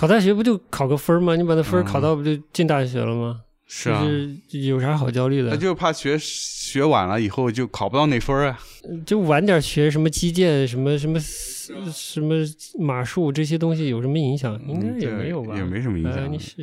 [0.00, 1.36] 考大学不就考个分吗？
[1.36, 3.42] 你把那分考到，不就进大学了吗？
[3.66, 4.02] 是啊，
[4.48, 5.50] 有啥好焦虑的？
[5.50, 8.58] 他就怕学学晚了以后就考不到那分啊。
[9.04, 12.34] 就晚点学什么击剑、什么什么什么
[12.78, 14.58] 马术这些东西有什么影响？
[14.66, 15.54] 应该也没有吧？
[15.54, 16.32] 也没什么影响。
[16.32, 16.62] 你是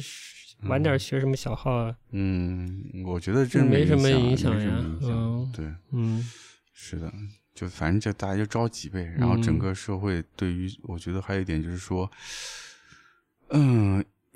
[0.63, 1.95] 晚点学什么小号啊？
[2.13, 4.83] 嗯，我觉得这没什么影响呀。
[5.03, 6.27] 嗯，对，嗯，
[6.73, 7.13] 是的，
[7.53, 9.13] 就反正就大家就着急呗。
[9.15, 12.03] 然后整个社会对于，我觉得还有一点就是说。
[12.05, 12.09] 嗯，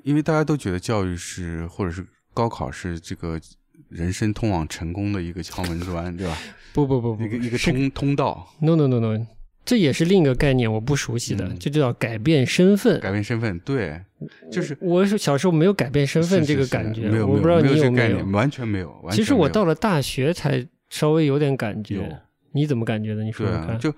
[0.02, 2.04] 因为大家都觉得教育是，或者是
[2.34, 3.40] 高考是这个
[3.88, 6.36] 人生通往成功的一个敲门砖，对吧？
[6.72, 8.48] 不不不不，一个一个通通道。
[8.60, 9.26] No no no no，
[9.64, 12.98] 这也是另一个概念，我不熟悉的，就叫改变身份。
[13.00, 14.00] 改变身份，对，
[14.50, 18.92] 就是我是小时候没有改变身份这个感觉，没有，我不知道你有没有，完全没有。
[19.10, 22.18] 其实我到了大学才稍微有点感觉，
[22.52, 23.22] 你怎么感觉的？
[23.22, 23.78] 你说说看。
[23.78, 23.94] 就。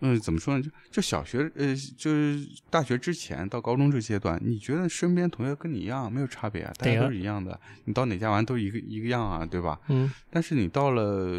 [0.00, 0.62] 嗯，怎么说呢？
[0.62, 6.72] 就就小学，呃，就是大学之前到高中这阶段，你觉得身边同学跟你一样没有差别啊？
[6.78, 9.80] 大家都是一样的，你到哪家玩都一个一个样啊，对吧？
[9.88, 10.10] 嗯。
[10.30, 11.30] 但是你到了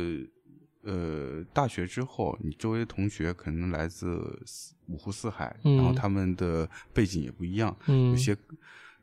[0.82, 4.18] 呃大学之后，你周围的同学可能来自
[4.88, 8.36] 五湖四海，然后他们的背景也不一样，有些。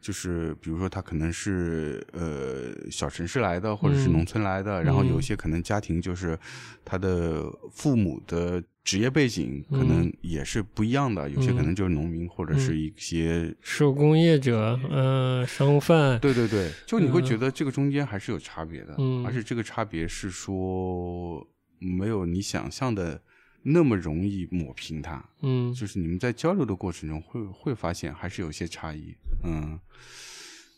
[0.05, 6.39] 就是比如说他可能是呃小城市来的，或者是农村来的，然后有些可能家庭就是
[6.85, 13.57] 他的父母的职业背景可能也是不一样的，有些可能就是农民或者是一些。
[13.63, 16.19] 手工业者，嗯，商贩。
[16.21, 21.47] 对对对，就你会觉得这个中间还是有差别的，嗯，而且这个差别是说
[21.79, 23.23] 没有你想象的。
[23.67, 29.81] 那么容易抹平它，嗯，就是你们在交流的过程中会会发现还是有些差异，嗯，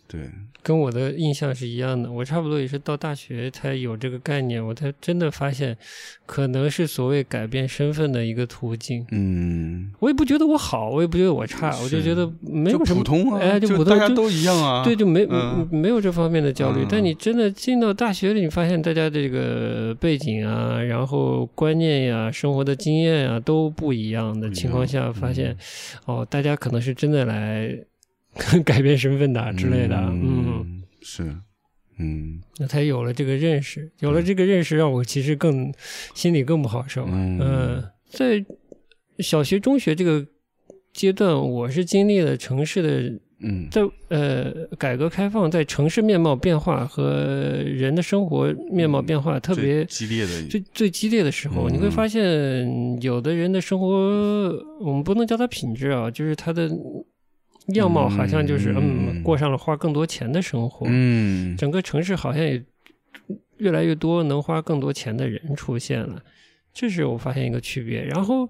[0.09, 0.21] 对，
[0.63, 2.11] 跟我的印象是一样的。
[2.11, 5.77] 我差不多也是到大学才有这个概念，我才真的发现，
[6.25, 9.05] 可能是所谓改变身份的一个途径。
[9.11, 14.85] 嗯，我也不觉得我好，我也不觉得我差，我就觉得没有什么普通啊，哎，就普通，大家都一样啊。
[14.85, 16.83] 对，就没嗯没有这方面的焦虑。
[16.83, 25.57] 嗯但你真的进到大学里，你发现大家这个背景啊，然后观念呀、生活的经验啊都不一样的情况下，发现
[26.05, 27.77] 哦，大家可能是真的来
[28.65, 31.23] 改变身份的之类的，嗯，嗯，是，
[31.99, 32.41] 嗯。
[32.59, 35.73] 那才有了这个认识，有了这个认识，让我其实更
[36.15, 37.07] 心里更不好受。
[37.07, 37.39] 嗯。
[37.41, 38.45] 嗯，在
[39.19, 40.27] 小学、中学这个
[40.93, 43.69] 阶段，我是经历了城市的嗯。
[43.71, 51.73] 在呃改革开放，在城市面貌变化和人的生活面貌变化特别激烈的，最最激烈的时候，嗯。
[51.73, 53.87] 你会发现有的人的生活，
[54.81, 56.71] 我们不能叫他品质啊，就是他的
[57.75, 62.63] 样貌好像就是嗯嗯过上了花更多钱的生活，嗯整个城市好像也
[63.59, 66.23] 越来越多能花更多钱的人出现了，
[66.73, 68.03] 这是我发现一个区别。
[68.05, 68.49] 然后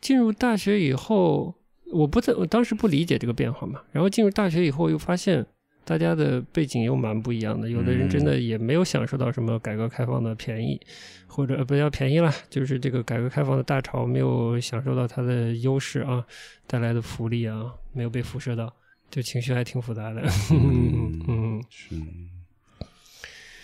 [0.00, 1.54] 进入大学以后，
[1.92, 3.82] 我不在，我当时不理解这个变化嘛。
[3.92, 5.46] 然后进入大学以后，又发现
[5.90, 10.80] 大家的背景又蛮不一样的，有的人真的也没有享受到什么改革开放的便宜，
[11.26, 16.24] 或者呃不要便宜啦，就是这个改革开放的大潮没有享受到它的优势啊
[16.68, 18.72] 带来的福利啊，没有被辐射到，
[19.10, 20.22] 就情绪还挺复杂的。
[20.52, 21.64] 嗯 嗯。
[21.68, 21.96] 是，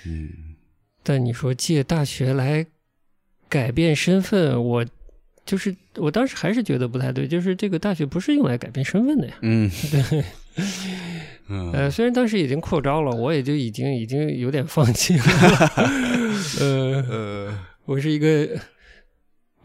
[0.05, 0.29] 嗯
[1.05, 2.67] 但你说借大学来
[3.49, 4.85] 改变身份，我
[5.47, 9.35] 就是我当时还是觉得不太对，就是这个大学不是用来改变身份的呀。
[9.43, 10.25] 嗯对，
[11.49, 15.25] 嗯呃，虽然当时已经扩招了，我也就已经已经有点放弃了。
[16.61, 18.49] 呃，呃我是一个，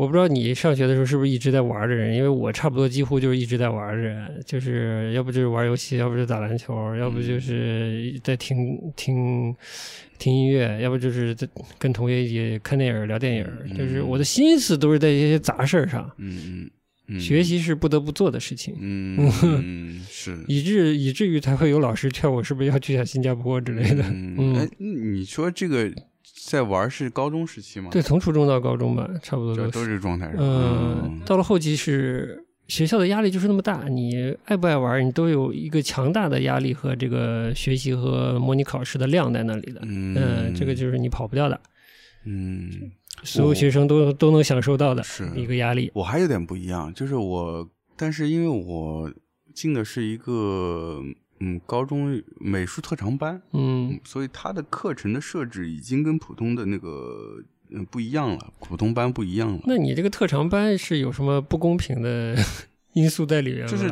[0.02, 9.56] 我不知道你上学的时候是不是一直在玩的人，因为我差不多几乎就是一直在玩的人，就是要不就是玩游戏，要不就打篮球，要不就是在听听
[10.18, 11.47] 听音乐，要不就是在
[11.78, 16.12] 跟同学一起看电影、聊电影，嗯就是我的心思都是在这些杂事儿上。
[16.18, 16.68] 嗯
[17.08, 24.02] 嗯，学习是不得不做的事情，嗯 嗯是 以至以至于才会有老师劝我是不是要去下新加坡之类的。
[24.06, 25.91] 嗯，嗯哎，你说这个
[26.52, 27.88] 在玩是高中时期吗？
[27.93, 29.72] 对，，从初中到高中吧，差不多都是。
[29.72, 30.43] 都是这个状态是吧。
[30.43, 39.80] 嗯，到了后期是学校的压力就是那么大，你爱不爱玩，你都有一个强大的压力和这个学习和模拟考试的量在那里的。
[39.86, 41.58] 嗯嗯，这个就是你跑不掉的，
[42.26, 42.70] 嗯
[43.24, 45.89] 所有学生都都能享受到的是一个压力。
[45.93, 49.10] 我还有点不一样，就是我，但是因为我
[49.54, 51.02] 进的是一个
[51.44, 59.62] 嗯高中美术特长班，嗯所以它的课程的设置已经跟普通的那个嗯不一样了，普通班不一样了。
[59.66, 62.36] 那你这个特长班是有什么不公平的
[62.94, 63.68] 因素在里面吗？
[63.68, 63.92] 就是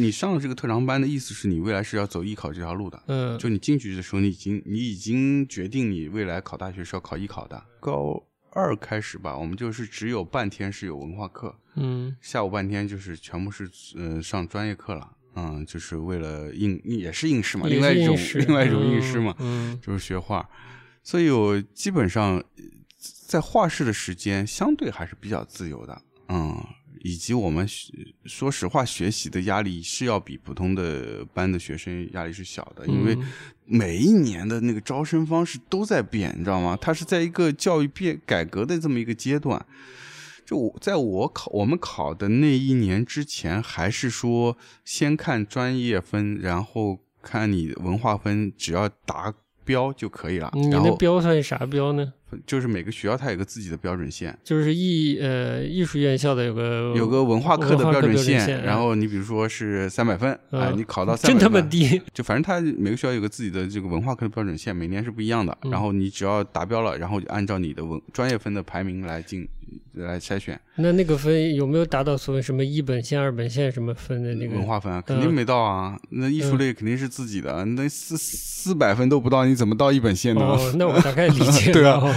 [0.00, 3.02] 你上了这个特长班的意思是你未来是要走艺考这条路的。
[3.06, 7.62] 嗯，就你进去的时候，你已经你已经决定你未来考大学是要考艺考的。
[7.80, 20.48] 高二开始吧，我们就是只有半天是有文化课，嗯下午半天就是全部是呃上专业课了，嗯，就是为了应也是应试嘛，另外一种另外一种应试嘛，嗯就是学画，
[21.04, 22.42] 所以我基本上
[23.28, 26.60] 在画室的时间相对还是比较自由的，嗯，
[27.04, 27.64] 以及我们
[28.24, 33.24] 说实话学习的压力是要比普通的班的学生压力是小的，因为嗯
[33.64, 36.76] 每一年的那个招生方式都在变，你知道吗？
[36.80, 39.64] 它是在一个教育变改革的这么一个阶段。
[40.48, 49.34] 就我在我考我们考的那一年之前，还是说先看专业分，然后看你文化分，只要达
[49.66, 50.50] 标就可以了。
[50.54, 52.14] 你那然后标算啥标呢？
[52.46, 65.54] 就是每个学校它有个自己的标准线，就是艺呃艺术院校的有个有个文化课的标准线然后你比如说是三百分，啊哎，你考到 三真他妈低，就反正它每个学校有个自己的这个文化课的标准线，每年是不一样的。
[65.64, 69.46] 嗯然后你只要达标了，然后就按照你的文专业分的排名来进
[69.94, 70.58] 来筛选。
[70.76, 74.56] 那那个分有没有达到所谓什么一本线、二本线什么分的那个？
[74.56, 75.98] 文化分啊，肯定没到啊。
[76.10, 80.42] 那艺术类肯定是自己的，那四四百分都不到，你怎么到一本线呢？
[80.42, 82.14] 哦，那我大概理解了， 对啊哦，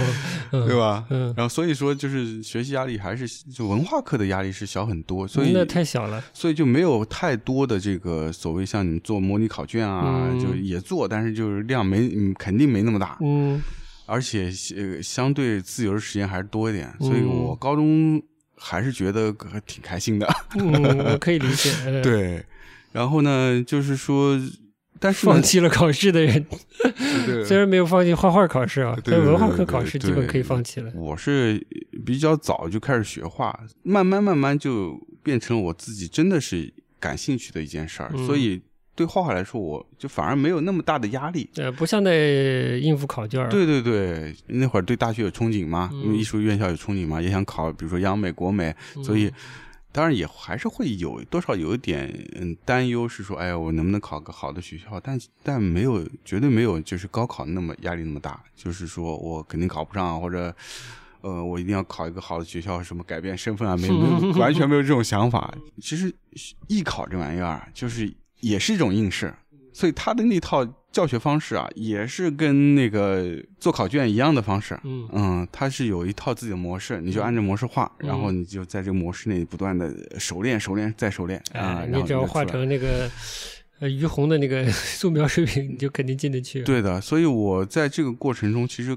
[0.52, 1.04] 嗯对吧？
[1.10, 10.40] 嗯，然后所以说就是学习压力还是就文化课的压力是小很多，所以那太小了，所以就没有太多的这个所谓像你做模拟考卷啊，嗯。
[10.42, 13.62] 就也做，但是就是量没嗯肯定没那么大，嗯
[14.12, 18.22] 而且呃相对自由的时间还是多一点，嗯所以我高中
[18.56, 19.34] 还是觉得
[19.66, 20.28] 挺开心的。
[20.60, 22.44] 嗯，我可以理解，呃，对，
[22.92, 24.38] 然后呢，就是说，
[25.00, 26.44] 但是放弃了考试的人，
[27.48, 30.92] 虽然没有放弃画画考试啊，对但文化课考试对基本可以放弃了。
[30.94, 31.66] 我是
[32.04, 38.60] 比较早就开始学画，慢慢慢慢就变成我自己真的是感兴趣的一件事儿，嗯所以
[38.94, 41.48] 对画画来说，我就反而没有那么大的压力。
[41.56, 42.14] 呃，不像在
[42.82, 43.48] 应付考卷。
[43.48, 49.32] 对对对，那会儿对大学有憧憬嘛，因为艺术院校有憧憬嘛，也想考，比如说央美、国美，所以
[49.90, 55.00] 当然也还是会有多少有一点嗯担忧，是说，哎呀，我能不能考个好的学校？
[55.00, 60.54] 但但没有，绝对没有，就是高考那么压力那么大，就是说我肯定考不上，或者
[61.22, 65.54] 呃，我一定要考一个好的学校，什么改变身份啊，没没有， 完全没有这种想法。
[65.80, 66.14] 其实
[66.68, 68.12] 艺考这玩意儿就是。
[68.42, 69.34] 也是一种应试，
[69.72, 70.62] 所以他的那套
[70.92, 74.78] 教学方式啊，也是跟那个做考卷一样的方式。
[74.84, 81.86] 嗯嗯，他是有一套自己的模式，你就按照模式画，然后你就在这个模式内不断的熟练、熟练再熟练啊。
[81.90, 83.10] 你只要画成那个
[83.78, 86.62] 呃于洪的那个 素描水平，你就肯定进得去。
[86.64, 88.94] 对的，所以我在这个过程中其实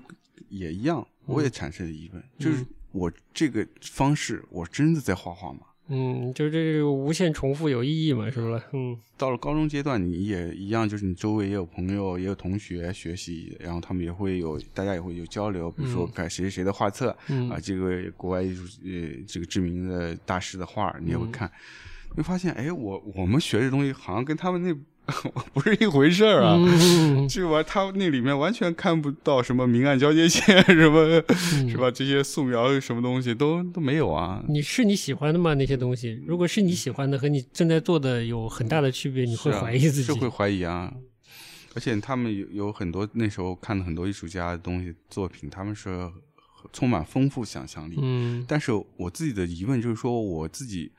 [0.49, 5.59] 也一样，我也产生了疑问，就是我这个方式，我真的在画画吗？
[5.87, 8.61] 嗯，就这个无限重复有意义嘛，是不是？
[8.73, 17.09] 嗯，到了高中阶段，你也一样，就是你周围也有朋友，也有同学学习，然后他们也会有，大家也会有交流，比如说看谁谁谁的画册，
[17.51, 21.51] 啊，这个国外艺术呃这个知名的大师的画，你也会看，
[22.15, 24.75] 会发现，哎，我我们学这东西好像跟他们那。
[25.53, 26.57] 不是一回事儿啊！
[27.29, 31.23] 这玩意儿他那里面完全看不到什么明暗交界线， 什么
[31.69, 31.91] 是吧？
[31.91, 34.43] 这些素描什么东西都都没有啊！
[34.47, 35.53] 你是你喜欢的吗？
[35.53, 40.91] 那些东西，如果是你喜欢的，和你正在做的有很大的区别，你会怀疑自己，是会怀疑啊！
[41.75, 46.09] 而且他们有有很多那时候看了很多艺术家的东西作品，他们是
[46.73, 47.95] 充满丰富想象力。
[48.01, 50.91] 嗯，但是我自己的疑问就是说，我自己。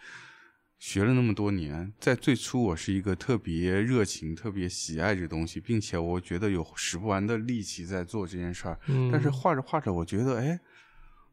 [0.79, 8.79] 学了那么多年，在最初我是一个特别热情、特别喜爱这东西，并且我觉得有使不完的力气在做这件事儿。
[8.87, 9.11] 嗯。
[9.11, 10.61] 但是画着画着，我觉得，哎，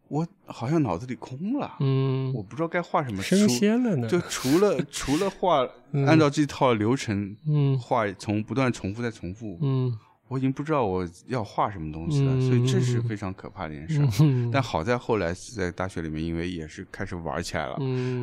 [0.08, 1.76] 我好像脑子里空了。
[1.82, 2.34] 嗯。
[2.34, 3.22] 我不知道该画什么。
[3.22, 4.08] 升仙了呢。
[4.08, 5.68] 就除了 除了画，
[6.08, 9.98] 按照这套流程，嗯，画从不断重复再重复，嗯。
[10.34, 14.02] 我已经不知道我要画什么东西了，所以这是非常可怕的一件事。
[14.52, 17.78] 但好在后来在大学里面，因为也是开始玩起来了，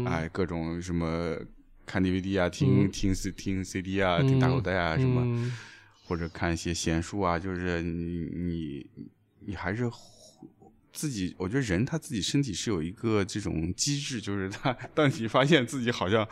[0.06, 1.36] 哎，各种什么
[1.86, 5.52] 看 DVD 啊，听听 C 听 CD 啊，听大口袋啊什么，
[6.08, 8.86] 或者看一些闲书啊，就是你你
[9.46, 9.88] 你还是。
[11.00, 16.28] 自己，我觉得人他自己身体是有一个这种机制，就是他当你发现自己好像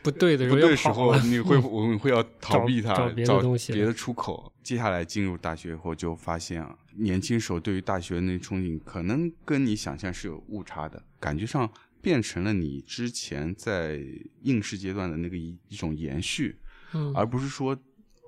[0.00, 4.52] 不对的不对时候，你会我们会要逃避它，找别的东西，别的出口。
[4.62, 11.68] 接下来进入大学以后，就发现啊，年轻时候对于大学那憧憬，可能跟你想象是有误差的，感觉上
[12.00, 14.00] 变成了你之前在
[14.42, 16.56] 应试阶段的那个一一种延续，
[16.94, 17.76] 嗯，而不是说。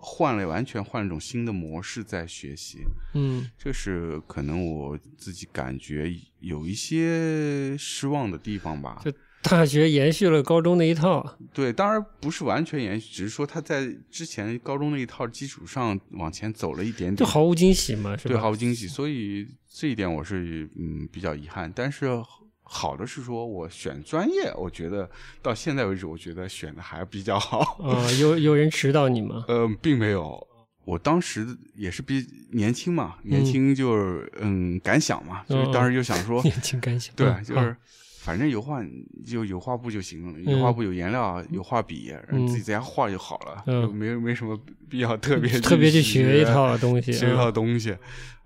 [0.04, 2.80] 换了完全换了一种新的模式在学习，
[3.14, 9.00] 嗯，这是可能我自己感觉有一些失望的地方吧。
[9.02, 9.10] 就
[9.42, 18.34] 大学延续了高中那一套， 对，当然不是完全延续，只是说他在之前高中那一套基础上往前走了一点点，就毫无惊喜嘛，是吧？
[18.34, 22.06] 对，毫无惊喜，所以这一点我是嗯比较遗憾，但是。
[22.66, 25.08] 好的是说，我选专业，我觉得
[25.42, 27.78] 到现在为止，我觉得选的还比较好。
[27.84, 29.44] 啊，有有人指导你吗？
[29.48, 30.44] 呃，并没有。
[30.86, 37.74] 我当时也是比年轻嘛，年轻就是嗯，敢想嘛，就是当时就想说， 年轻敢想，对，就是
[38.20, 38.82] 反正油画
[39.26, 44.58] 就有画布就行了，有画布有颜料有画笔，你自己在家画就好了，没没什么
[44.88, 47.96] 必要特别 特别去学一套东西，学一套东西。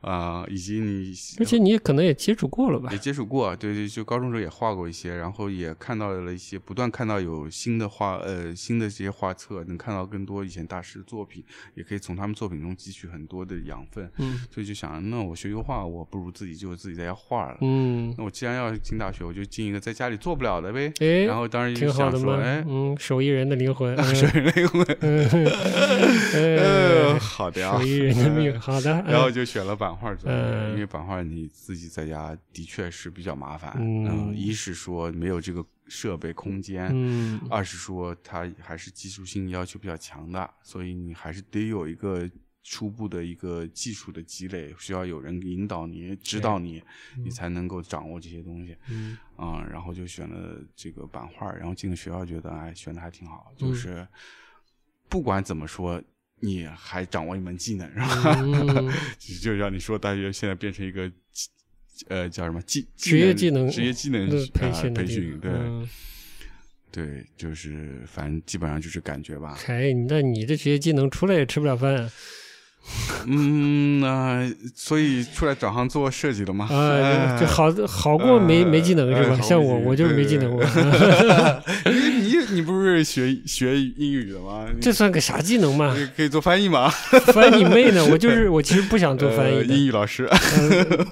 [0.01, 2.89] 啊，以及你，而且你也可能也接触过了吧？
[2.93, 11.43] 也接触过，对对，就高中时候也画过一些，然后也看到了一些，不断看到有新的画，呃，新的这些画册，能看到更多以前大师的作品，
[11.75, 14.09] 也可以从他们作品中汲取很多的养分。
[14.19, 17.59] 嗯，所以就想，那我学油画，我不如自己就自己在家画了。
[17.63, 20.93] 嗯，那我既然要进大学，我就进一个在家里做不了的呗。
[21.01, 24.87] 哎，然后当时就想说，哎，嗯，手艺人的灵魂， 手艺人灵魂，
[26.35, 33.75] 嗯，好的啊，手艺人的命，好的， 然后就选了版画做，因为版画你自己在家的确是比较麻烦。
[33.79, 42.31] 嗯，一是说没有这个设备空间，嗯，二是说它还是技术性要求比较强的，所以你还是得有一个
[42.63, 46.83] 初步的一个技术的积累，需要有人引导你、指导你，
[47.17, 48.77] 你才能够掌握这些东西。
[48.91, 54.07] 嗯，啊，然后就选了这个版画，然后进了学校，觉得哎，选的还挺好，就是
[55.09, 56.03] 不管怎么说。
[56.41, 58.85] 你还掌握一门技能是吧？
[59.43, 61.11] 就让你说，大学现在变成一个，
[62.09, 65.51] 呃，叫什么技职业技能职业技能培训培训对，
[66.91, 69.59] 对，就是反正基本上就是感觉吧。
[69.67, 72.11] 哎，那你这职业技能出来也吃不了饭。
[73.27, 76.65] 嗯，那所以出来转行做设计的嘛？
[76.73, 79.39] 啊，就好好过没没技能是吧？
[79.43, 80.57] 像我，我就是没技能。
[82.55, 84.67] 你不是学学英语的吗？
[84.81, 85.97] 这算个啥技能嘛？
[86.17, 86.89] 可以做翻译吗？
[87.33, 88.05] 翻译妹呢？
[88.11, 89.67] 我就是我，其实不想做翻译。
[89.67, 90.29] 英语老师，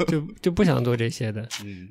[0.08, 1.46] 就就不想做这些的。
[1.64, 1.88] 嗯，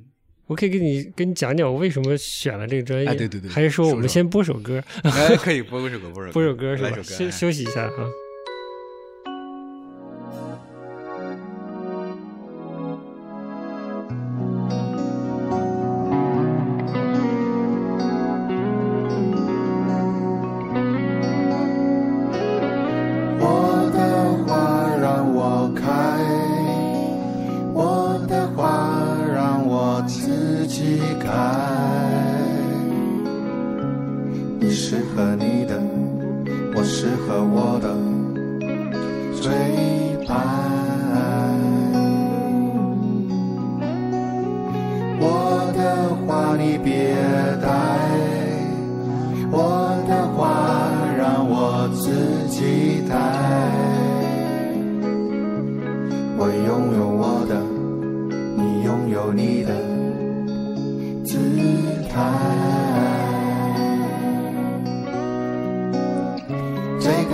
[0.48, 3.16] 我可以给你跟你讲讲我为什么选了这个专业。
[3.16, 3.50] 对对对。
[3.50, 4.84] 还是说我们先播首歌？
[5.04, 6.98] 哎，可以播首歌，播首播首歌是吧？
[7.04, 7.88] 休休息一下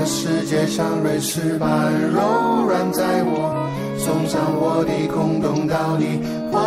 [0.06, 2.22] 世界像瑞士般柔
[2.68, 6.20] 软，在我送上我的空洞到你
[6.52, 6.60] 华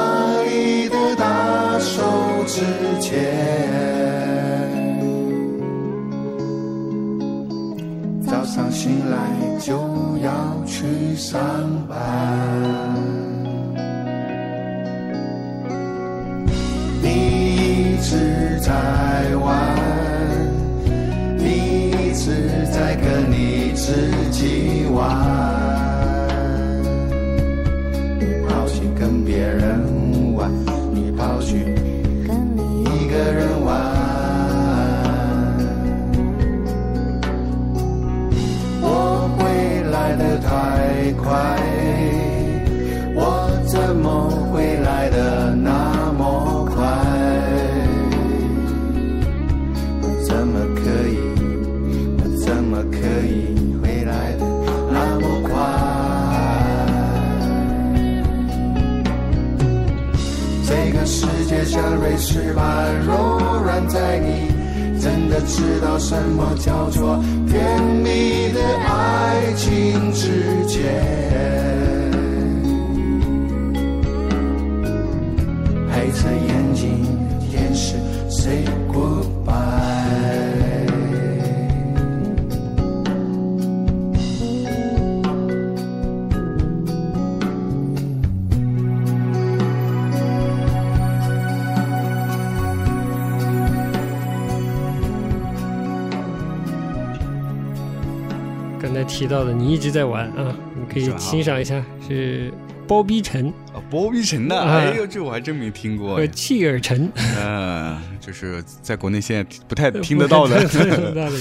[0.44, 2.02] 丽的大手
[2.46, 2.62] 之
[3.00, 3.12] 前。
[8.26, 9.16] 早上醒来
[9.60, 9.72] 就
[10.22, 10.30] 要
[10.64, 11.40] 去上
[11.88, 11.96] 班，
[65.46, 71.63] 知道什么叫做甜蜜的爱情之间，
[99.04, 102.52] 提到的你一直在玩啊，你可以欣赏一下，是
[102.86, 106.16] 包逼陈啊，包逼陈的，哎呦，这我还真没听过。
[106.16, 110.62] 和契尔陈，嗯，就是在国内现在不太听得到的，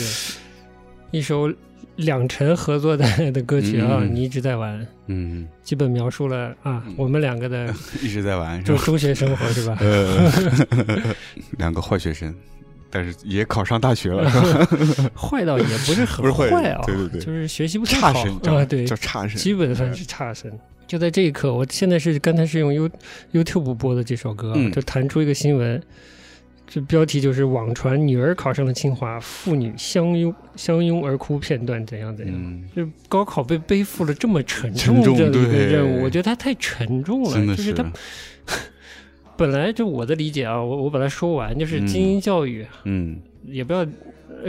[1.11, 1.51] 一首
[1.97, 9.78] 两陈合作的的歌曲啊，你一直在玩，嗯，基本描述了啊，我们两个的 一直在玩，就中学生活是吧？
[11.59, 12.34] 两个坏学生。
[12.96, 14.30] 但是也考上大学了，
[15.18, 20.52] 坏倒也不是很坏啊，对对对，就是学习不太好啊，对，叫差生，基本算是差生。
[20.86, 22.88] 就在这一刻，我现在是刚才是用 You
[23.32, 25.82] YouTube 播的这首歌，就弹出一个新闻，
[26.68, 32.64] 这标题就是网传女儿考上了清华，父女相拥相拥而哭片段怎样怎样？
[32.76, 37.84] 就高考被背负了这么沉重的一个任务，我觉得它太沉重了，就是它。
[39.36, 43.86] 本来就我的理解啊，我我把它说完，就是精英教育，嗯，也不要，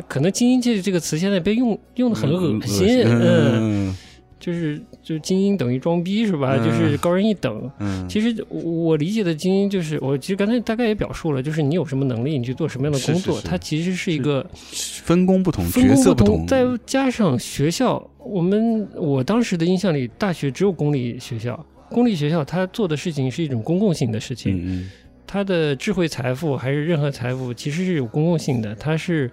[0.07, 3.95] 可能精英这这个词现在被用用的很恶心，嗯，
[4.39, 6.59] 就是就精英等于装逼是吧？
[6.59, 7.70] 就是高人一等。
[7.78, 21.64] 嗯，其实我理解的精英就是，我其实刚才大概也表述了，就是你有什么能力，你去做什么样的工作，它其实是一个分工不同，角色不同，再加上学校，我们我当时的印象里，大学只有公立学校。
[21.95, 24.90] 公立学校它做的事情是一种公共性的事情，嗯
[25.26, 29.30] 他的智慧财富还是任何财富，其实是有公共性的，它是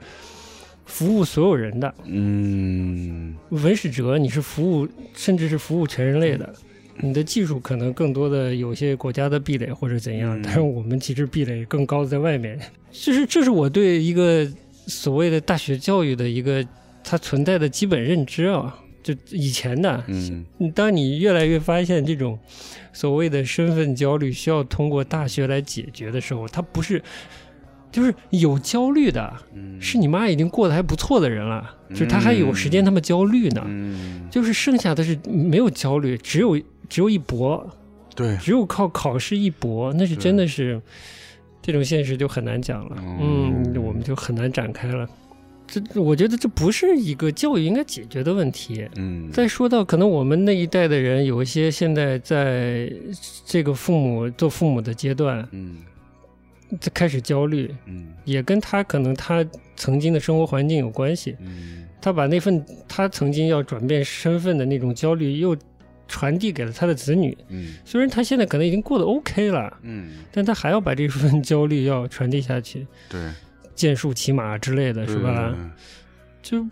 [0.86, 1.93] 服务所有人的。
[2.05, 6.53] 嗯，文史哲你是服务，甚至是服务全人类的。
[6.97, 12.59] 你的技术可能更多的有些国家的壁垒或者怎样，但是我们其实壁垒更高的在外面。
[12.91, 14.47] 这是这是我对一个
[14.88, 16.66] 所谓的大学教育的一个
[17.03, 18.78] 它存在的基本认知啊。
[19.04, 20.45] 就以前的，嗯，
[20.76, 22.38] 当你越来越发现这种
[22.93, 27.02] 所谓的身份焦虑需要通过大学来解决的时候，它不是
[27.91, 29.82] 就是有焦虑的，嗯。
[29.82, 33.64] 是你妈已经过得还不错的人了，就是她还有时间他们焦虑呢。
[33.66, 36.56] 嗯，就是剩下的是没有焦虑，只有
[36.88, 37.68] 只有一搏，
[38.16, 40.80] 对，只有靠考试一搏，那是真的是
[41.62, 42.95] 这种现实就很难讲了。
[42.99, 45.10] 嗯嗯，我们就很难展开了。
[45.72, 48.86] 这我觉得这不是一个教育应该解决的问题。
[48.97, 52.91] 嗯，再说到可能我们那一代的人，有一些现在在
[53.45, 55.78] 这个父母做父母的阶段，嗯
[56.80, 59.45] 就开始焦虑，嗯也跟他可能他
[59.78, 61.38] 曾经的生活环境有关系。
[61.39, 65.55] 嗯他把那份他曾经要转变身份的那种焦虑，又
[66.07, 67.38] 传递给了他的子女。
[67.49, 73.22] 嗯虽然他现在可能已经过得 OK 了，嗯，但他还要把这份焦虑要传递下去，对，
[73.82, 75.55] 剑术骑马之类的，是吧？
[76.43, 76.63] 就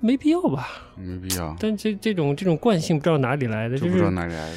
[0.00, 0.68] 没必要吧。
[0.96, 4.50] 没必要，但这这种这种惯性不知道哪里来的，就就不知道是哪里来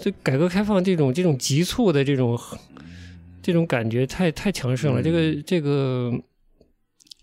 [0.00, 2.38] 这改革开放这种这种急促的这种
[3.42, 6.12] 这种感觉太太强盛了，嗯这个这个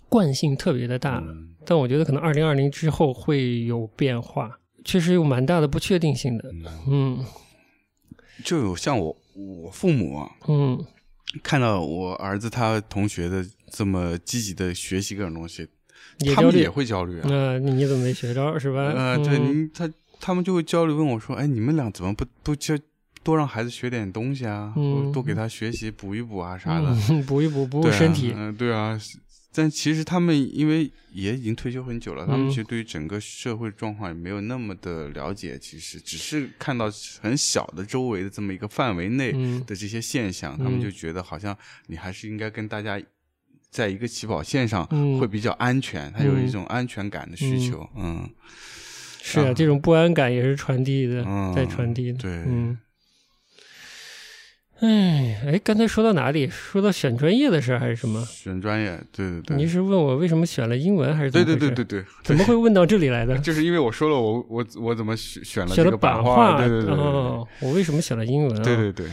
[0.09, 1.23] 惯性特别的大。
[1.25, 6.49] 嗯但我觉得可能二零二零之后会有变化，确实有蛮大的不确定性的。
[6.51, 7.25] 嗯嗯
[8.43, 10.86] 就有像我我父母啊，嗯
[11.43, 15.68] 看到我儿子他同学的这么积极的学习各种东西，
[16.36, 17.28] 他们也会焦虑啊。
[17.28, 18.91] 那、你怎么没学着是吧？
[18.95, 19.89] 呃，对，嗯他
[20.20, 22.78] 他们就会焦虑，问我说：“哎，你们俩怎么不不教
[23.24, 24.74] 多让孩子学点东西啊？
[24.78, 28.34] 嗯多给他学习补一补啊啥的，嗯 补一补，补补身体。
[28.36, 28.99] 嗯、对啊。
[29.53, 41.57] 但其实他们因为也已经退休很久了，他们嗯其实对于整个社会状况也没有那么的了解，其实只是看到很小的周围的这么一个范围内嗯的这些现象，他们嗯就觉得好像
[41.88, 43.01] 你还是应该跟大家
[43.70, 48.28] 在一个起跑线上嗯会比较安全，他有嗯一种安全感的需求，嗯
[49.22, 52.18] 是啊，啊这种不安感也是传递的，嗯，在传递的。
[52.20, 52.78] 对，嗯。
[54.80, 56.47] 哎，哎，刚才说到哪里？
[56.47, 58.24] 说到选专业的事儿还是什么？
[58.26, 61.70] 选专业，对对对，你是问我为什么选了英文，还是怎对么对？
[61.70, 63.36] 对对对对，怎么会问到这里来的？
[63.39, 68.63] 就是因为我说了我我我怎么选选了选了版画，对对对对哦，我为什么选了英文啊？
[68.63, 69.07] 对对对，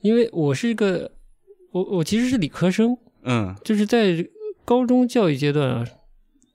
[0.00, 1.12] 因为我是一个，
[1.72, 4.24] 我我其实是理科生，嗯就是在
[4.64, 5.84] 高中教育阶段啊，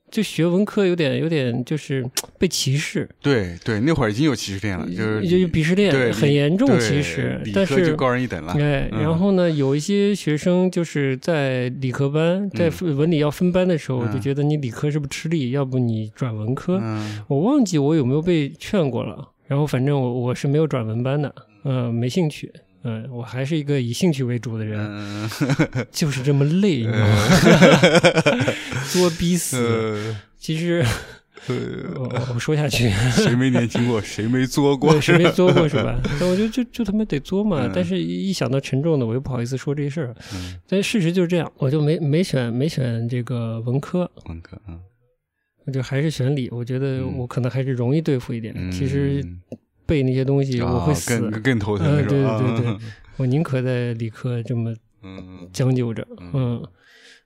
[0.09, 2.05] 就学文科有点有点就是
[2.39, 16.79] 被歧视，对对，那会儿已经有歧视链了，就是就鄙视链对很严重对歧视理，但是高人一等了，哎，嗯然后呢，有一些学生就是在理科班，在文理要分班的时候，嗯就觉得你理科是不是吃力，要不你转文科。
[16.81, 21.33] 嗯我忘记我有没有被劝过了，然后反正我我是没有转文班的，
[21.65, 22.49] 嗯、没兴趣。
[22.83, 25.29] 嗯，我还是一个以兴趣为主的人，嗯
[25.91, 27.27] 就是这么累，你知道吗？
[28.91, 29.57] 作逼死。
[29.57, 30.85] 呃其实
[31.47, 31.55] 呃，
[31.95, 35.01] 我我说下去，谁没年轻过，谁没作过 对，？
[35.01, 35.99] 谁没作过是吧？
[36.19, 37.65] 但 我就就就他妈得作嘛。
[37.65, 40.15] 嗯但是一一想到沉重的，我又不好意思说这事儿。
[40.33, 44.77] 嗯但事实就是这样，我就没没选没选这个文科，文科，啊
[45.65, 46.49] 我就还是选理。
[46.51, 48.53] 我觉得嗯我可能还是容易对付一点。
[48.55, 49.25] 嗯，其实
[49.87, 52.23] 背那些东西我会啊死，更更头疼嗯，对？
[52.23, 52.77] 对对对，
[53.15, 55.49] 我宁可在理科这么嗯。
[55.51, 56.31] 将就着，嗯。
[56.33, 56.63] 嗯，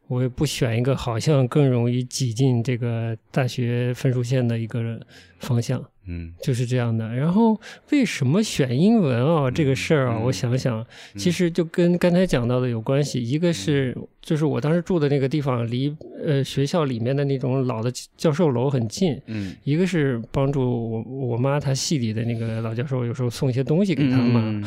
[0.08, 5.00] 我也不选一个好像更容易挤进这个大学分数线的一个
[5.40, 7.14] 方向，嗯就是这样的。
[7.14, 7.60] 然后
[7.92, 9.50] 为什么选英文啊？
[9.52, 10.86] 这个事儿啊，嗯我想想，
[11.16, 13.22] 其实就跟刚才讲到的有关系。
[13.22, 15.96] 一个是就是我当时住的那个地方离
[16.26, 19.20] 呃学校里面的那种老的教授楼很近。
[19.28, 24.64] 嗯一个是帮助我我妈她系里的那个老教授，有时候送一些东西给他嘛，嗯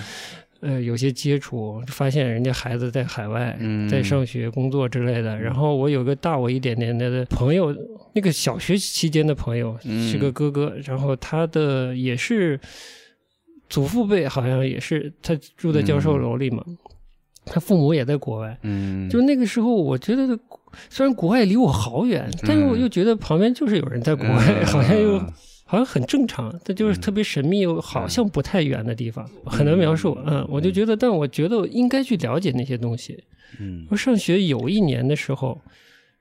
[0.64, 3.86] 呃，有些接触，发现人家孩子在海外，嗯。
[3.86, 5.38] 在上学、工作之类的。
[5.38, 7.74] 然后我有个大我一点点的朋友，
[8.14, 10.10] 那个小学期间的朋友嗯。
[10.10, 12.58] 是个哥哥，然后他的也是
[13.68, 16.64] 祖父辈，好像也是他住在教授楼里嘛，
[17.44, 18.58] 他父母也在国外。
[18.62, 20.38] 嗯，就那个时候，我觉得
[20.88, 24.66] 虽然国外离我好远，但是我又觉得旁边就是有人在国外，嗯。
[24.66, 25.22] 好像又
[25.66, 30.16] 好像很正常，它就是特别神秘又好像不太远的地方，很难描述。
[30.26, 33.24] 嗯，我就觉得，但我觉得我应该去了解那些东西。
[33.58, 33.86] 嗯。
[33.90, 35.58] 我上学有一年的时候，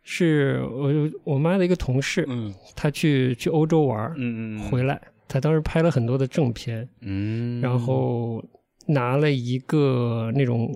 [0.01, 2.53] 是我我妈的一个同事，嗯。
[2.75, 4.59] 她去去欧洲玩嗯嗯。
[4.69, 8.43] 回来，她当时拍了很多的正片，嗯，然后
[8.87, 10.71] 拿了一个那种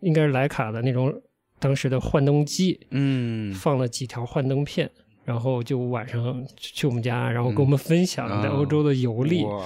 [0.00, 1.14] 应该是徕卡的那种
[1.58, 3.52] 当时的幻灯机，嗯。
[3.52, 4.90] 放了几条幻灯片，
[5.24, 9.64] 然后就晚上去去我们家，然后跟我们分享在欧洲的游历，哇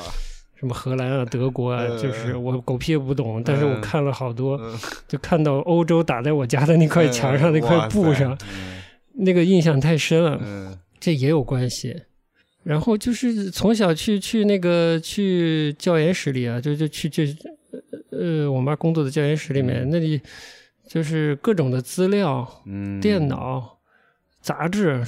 [0.56, 8.38] 什么荷兰啊、德国啊，呃就是我狗屁也不懂，但是我看了好多，嗯就看到欧洲打在我家的那块墙上、那块布上，
[9.14, 11.94] 那个印象太深了，嗯这也有关系。
[12.62, 17.22] 然后就是从小去去那个去教研室里啊，就就去就
[18.10, 20.18] 呃我妈工作的教研室里面，嗯那里
[20.88, 23.73] 就是各种的资料、嗯，电脑、
[24.44, 25.02] 杂志，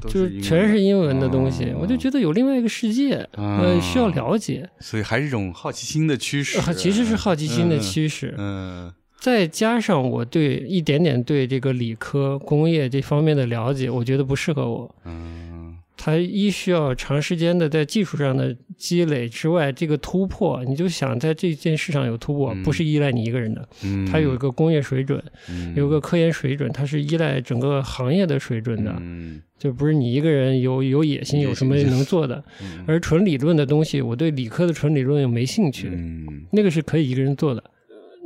[0.00, 1.78] 都就是全是英文的东西，哦。
[1.80, 8.34] 我就觉得有另外一个世界，呃，需要了解，所以还是一种好奇心的驱使呃，其实是好奇心的驱使。
[8.36, 8.92] 嗯。
[9.18, 14.94] 再加上我对一点点对这个理科、工业这方面的了解，我觉得不适合我。
[15.06, 15.65] 嗯
[16.06, 32.44] 它一需要长时间的在技术上的积累之外，这个突破，你就想在这件事上有突破，嗯不是依赖你一个人的，嗯，它有一个工业水准，嗯有个科研水准，它是依赖整个行业的水准的，嗯就不是你一个人有有野心有什么能做的。
[32.62, 37.64] 嗯而纯理论的东西，我对理科的纯理论又没兴趣，嗯那个是可以一个人做的。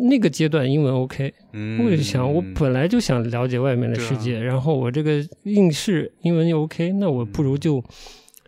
[0.09, 7.83] 那个阶段英文 OK，嗯，我就想，我本来就想了解外面的世界，然后我这个应试英文又 OK，那我不如就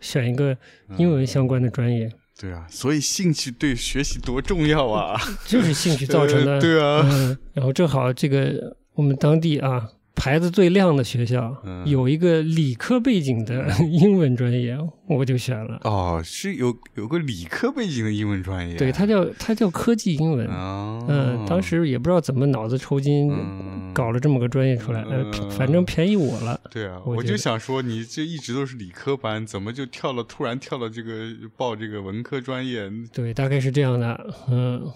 [0.01, 0.57] 选一个
[0.97, 5.19] 英文相关的专业，对啊，所以兴趣对学习多重要啊！
[5.45, 6.53] 就是兴趣造成的。
[6.55, 15.79] 呃对啊，嗯，然后正好这个我们当地啊牌子最亮的学校、嗯有一个理科背景的 英文专业，我就选了。
[15.83, 20.47] 哦，是有有个理科背景的英文专业，对，它叫它叫科技英文。
[20.47, 26.59] 哦，嗯，当时也不知道怎么脑子抽筋，嗯搞了这么个专业出来，呃嗯反正便宜我了。
[26.71, 30.23] 对啊，我就想说，你这一直都是理科班，怎么就跳了？
[30.23, 32.89] 突然跳到这个报这个文科专业？
[33.11, 34.33] 对，大概是这样的。
[34.49, 34.89] 嗯，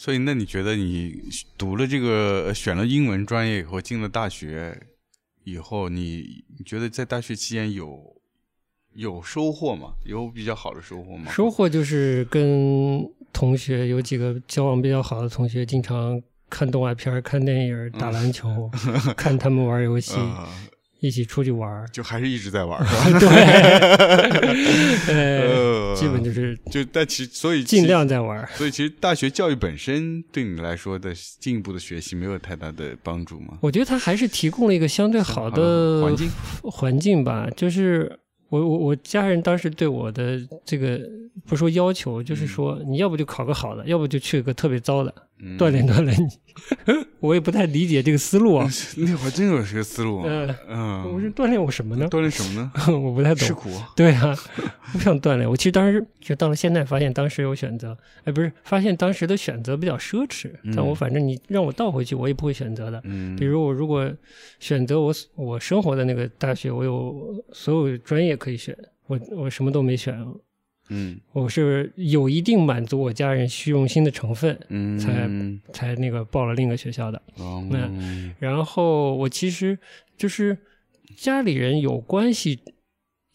[0.00, 1.20] 所以，那你觉得你
[1.58, 4.80] 读了这个呃选了英文专业以后，进了大学
[5.42, 8.16] 以后，你你觉得在大学期间有
[8.94, 9.94] 有收获吗？
[10.04, 11.32] 有比较好的收获吗？
[11.32, 18.70] 收获就是跟同学有几个交往比较好的同学，经常看动画片、看电影、打篮球，
[19.18, 20.48] 看他们玩游戏，啊、
[21.00, 21.86] 一起出去玩儿。
[21.92, 23.18] 就还是一直在玩，是吧？
[23.20, 23.28] 对，
[25.14, 28.48] 呃，呃，基本就是就但其所以其尽量在玩儿。
[28.54, 33.58] 所以其实大学教育本身对你来说的进一步的学习没有太大的帮助吗？
[33.60, 36.30] 我觉得他还是提供了一个相对好的环境，
[36.62, 38.18] 环境吧，就是。
[38.50, 40.98] 我我我家人当时对我的这个
[41.46, 45.22] 不说要求，就是说你要不就考个好的，要不就去个特别糟的，嗯
[45.58, 46.28] 锻炼锻炼你。
[47.20, 48.68] 我也不太理解这个思路啊。
[48.98, 52.08] 那会儿真有这个思路，嗯，嗯，我是锻炼我什么呢？
[52.08, 52.72] 锻炼什么呢？
[52.98, 53.46] 我不太懂。
[53.46, 54.36] 吃苦，对啊，
[54.92, 55.48] 我不想锻炼。
[55.48, 60.50] 我其实当时就到了现在，发现当时有选择，哎，不是，发现当时的选择比较奢侈。
[60.64, 63.00] 嗯但我反正你让我倒回去，我也不会选择的。
[63.04, 64.10] 嗯，比如我如果
[64.58, 68.76] 选择我我生活的那个大学，我有所有专业可以选，
[69.06, 70.18] 我我什么都没选，
[70.88, 71.18] 嗯。
[71.32, 75.28] 我是有一定满足我家人虚荣心的成分，嗯，才
[75.72, 77.20] 才那个报了另一个学校的。
[77.36, 77.64] 哦，
[78.38, 79.78] 然后我其实
[80.16, 80.56] 就是
[81.16, 82.60] 家里人有关系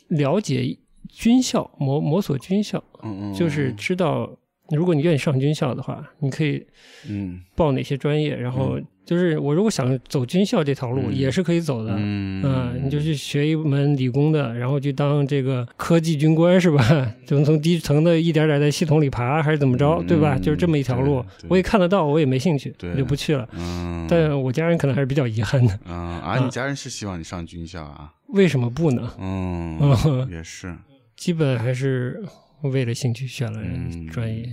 [0.07, 0.77] 了解
[1.09, 4.37] 军校，某某所军校，嗯嗯，就是知道
[4.75, 6.65] 如果你愿意上军校的话，你可以
[7.09, 11.93] 嗯报哪些专业，然后就是我如果想走军校这条路嗯也是可以走的。
[11.97, 16.83] 嗯嗯，你就去学一门理工的，然后去当这个科技军官是吧？
[17.25, 20.37] 就从低层的一点点在系统里爬，还是怎么着，嗯对吧？
[20.37, 23.47] 就是这么一条路我也看得到，我也没兴趣，对我就不去了。
[23.53, 28.13] 嗯，但我家人可能还是比较遗憾的，嗯啊，你家人是希望你上军校啊？
[28.29, 29.13] 为什么不呢？
[29.19, 30.73] 嗯，嗯，也是，
[31.15, 32.23] 基本还是
[32.61, 34.49] 为了兴趣选了嗯专业。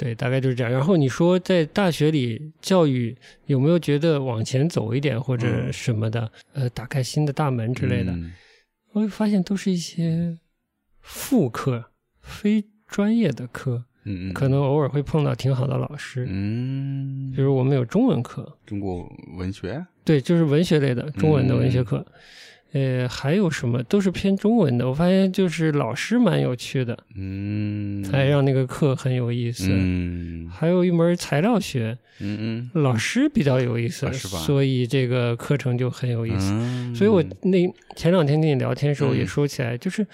[0.00, 0.72] 对，大概就是这样。
[0.72, 6.32] 然后你说在大学里教育有没有觉得往前走一点或者嗯什么的？
[6.54, 8.32] 呃，打开新的大门之类的，嗯
[8.92, 10.38] 我会发现都是一些
[11.02, 11.84] 副课、
[12.22, 16.26] 非专业的课，嗯嗯，可能偶尔会碰到挺好的老师。
[16.26, 22.06] 嗯，比如我们有中文课，中国文学，对，就是文学类的中文的文学嗯课。
[22.72, 24.88] 呃，还有什么都是偏中文的。
[24.88, 29.68] 我发现就是老师蛮有趣的，嗯，才让那个课很有意思。
[29.70, 36.50] 嗯还有一门材料学，嗯嗯老师比较有意思，啊是吧所以这个课程就很有意思。
[36.52, 40.06] 嗯，所以我那前两天跟你聊天的时候嗯也说起来，就是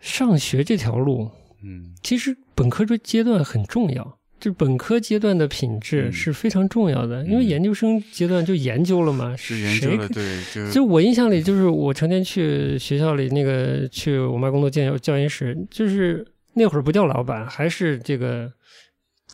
[0.00, 1.30] 上学这条路，
[1.62, 4.19] 嗯其实本科这阶段很重要。
[4.40, 18.50] 就本科阶段的品质嗯是非常重要的，因为研究生阶段就研究了嘛，是研究谁了，对，就就我印象里，就是我成天去学校里那个去我妈工作教教研室，就是那会儿不叫老板，还是这个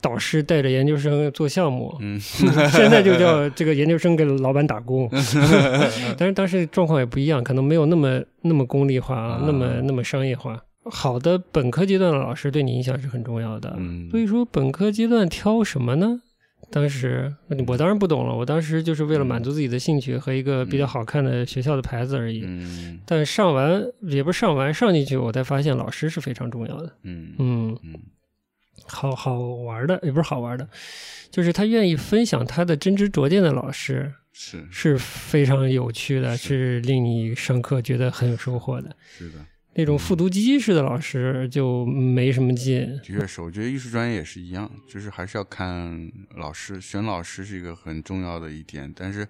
[0.03, 5.09] 导师带着研究生做项目，嗯现在就叫 这个研究生给老板打工。
[6.19, 10.63] 但是当时状况也不一样，可能没有那么那么功利化啊，那么那么商业化。
[10.91, 14.09] 好的本科阶段的老师对你影响是很重要的，嗯。
[14.11, 16.21] 所以说本科阶段挑什么呢？
[16.71, 17.33] 当时
[17.69, 22.43] 我当然不懂了，我当时就是为了满足自己的兴趣和一个比较好看的学校的牌子而已。
[22.45, 22.99] 嗯。
[23.07, 26.93] 但上完也不是上完上进去，我才发现老师是非常重要的。
[27.03, 27.35] 嗯。
[27.39, 27.95] 嗯，嗯。
[28.89, 30.69] 好好玩的，也不是好玩的，
[31.31, 34.65] 就是他愿意分享他的真知灼见的老师是。
[34.71, 36.49] 是非常有趣的，是。
[36.49, 38.95] 是令你上课觉得很有收获的。
[39.19, 39.39] 是的，
[39.77, 42.81] 那种复读机式的老师就没什么劲。
[43.05, 48.91] 的确是，我觉得艺术专业也是一样，就是还是要看老师，选老师是一个很重要的一点。
[48.97, 49.29] 但是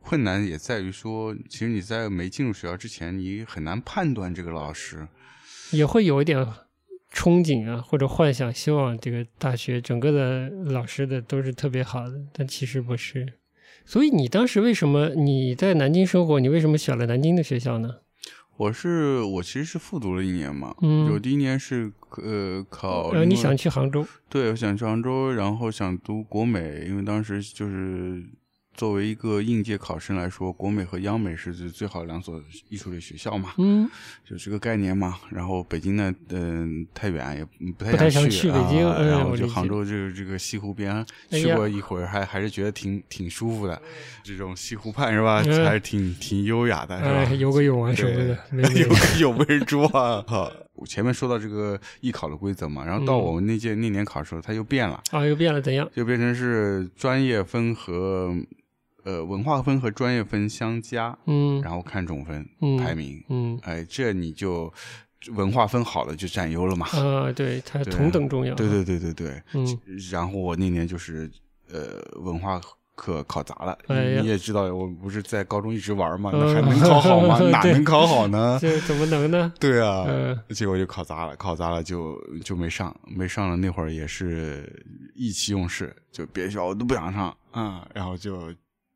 [0.00, 5.06] 困难也在于说，其实你在没进入学校之前，你很难判断这个老师。
[5.72, 6.38] 也会有一点
[7.12, 13.34] 憧憬啊，或者幻想，希望这个大学整个的老师的都是特别好的，但其实不是。
[13.84, 16.40] 所以你当时为什么你在南京生活？
[16.40, 17.96] 你为什么选了南京的学校呢？
[18.56, 24.06] 我是我其实是复读了一年嘛，嗯我第一年是呃考，呃，你想去杭州？
[24.28, 28.22] 对，我想去杭州，然后想读国美，因为当时就是
[28.74, 33.88] 作为一个应届考生来说，国美和央美是最最好的两所艺术类学校嘛，嗯，
[34.24, 35.18] 就这个概念嘛。
[35.30, 43.80] 然后北京呢，嗯、太远也不太想去去北京啊嗯然后就杭州这个这个西湖边去过一会儿，还还是觉得挺挺舒服的，
[44.22, 45.42] 这种西湖畔是吧？
[45.46, 47.10] 嗯还是挺挺优雅的，是吧？
[47.28, 48.88] 哎，游个泳啊什么的，没 没有
[49.20, 50.24] 有没人说啊？
[50.26, 50.50] 好，
[50.82, 55.88] 我前面说到这个艺考的规则嘛，然后到嗯我们那届那年考的时候，它又变了，啊，又变了，怎样？
[55.94, 58.34] 就变成是专业分和
[59.04, 64.72] 呃文化分和专业分相加，嗯然后看总分、嗯排名，嗯哎，这你就
[65.36, 66.84] 文化分好了就占优了嘛。
[66.88, 68.56] 啊，对，它同等重要。
[68.56, 69.78] 对对对对对，嗯
[70.10, 71.30] 然后我那年就是
[71.70, 72.60] 呃文化
[72.94, 77.38] 课考砸了，哎你也知道，我不是在高中一直玩嘛，嗯那还能考好吗？
[77.50, 78.58] 哪能考好呢？
[78.62, 79.52] 这怎么能呢？
[79.58, 83.56] 对啊，嗯结果就考砸了，考砸了就就没上，没上了。
[83.56, 84.70] 那会儿也是
[85.14, 88.52] 意气用事，就别的学校我都不想上啊、然后就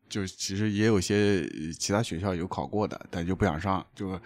[0.09, 4.19] 就其实也有些呃其他学校有考过的，但就不想上，就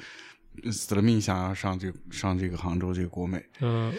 [0.70, 3.44] 死了命想要上这上这个杭州这个国美。
[3.60, 3.92] 嗯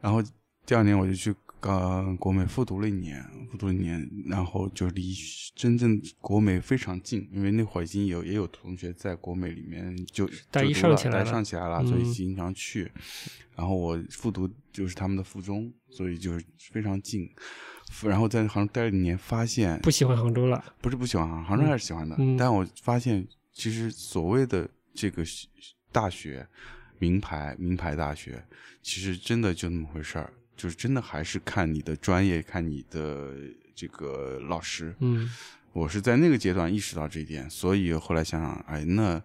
[0.00, 0.22] 然后
[0.64, 5.14] 第二年我就去呃国美复读了一年，复读一年，然后就离
[5.54, 12.90] 真正国美非常近，因为那会儿已经有也有同学在国美里面就大一上起来了上起来了，嗯所以经常去。
[13.54, 17.28] 然后我复读就是他们的附中，所以就是非常近。
[18.02, 20.62] 然后在杭州待了一年，发现不喜欢杭州了。
[20.80, 25.24] 不是不喜欢杭杭州还是喜欢的，嗯但我发现其实所谓的这个
[25.90, 26.46] 大学，
[26.98, 28.44] 名牌名牌大学，
[28.82, 33.34] 其实真的就那么回事儿，就是真的还是看你的专业，看你的
[33.74, 34.94] 这个老师。
[35.00, 35.30] 嗯
[35.72, 39.20] 我是在那个阶段意识到这一点，所以后来想想，哎，那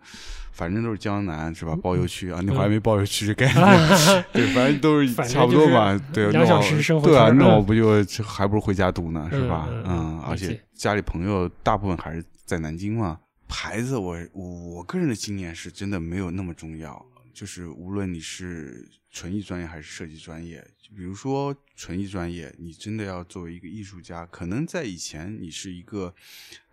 [0.52, 1.74] 反正都是江南是吧？
[1.82, 5.98] 包邮区啊，那会儿还没包邮区这概念， 对，反正都是差不多嘛。
[6.12, 9.70] 对，两小时生活对啊，那我不就还不如回家读呢，是吧？
[9.86, 13.18] 嗯而且家里朋友大部分还是在南京嘛。
[13.48, 26.14] 牌子我，我我个人的经验是真的没有那么重要，就是无论你是纯艺专业还是设计专业，就比如说纯艺专业，你真的要作为一个艺术家，可能在以前你是一个，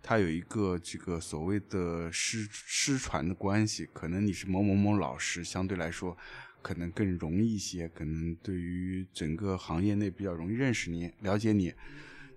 [0.01, 6.17] 他有一个这个所谓的师师传的关系，可能你是某某某老师，相对来说
[6.61, 11.73] 可能更容易一些，可能对于整个行业内比较容易认识你、了解你。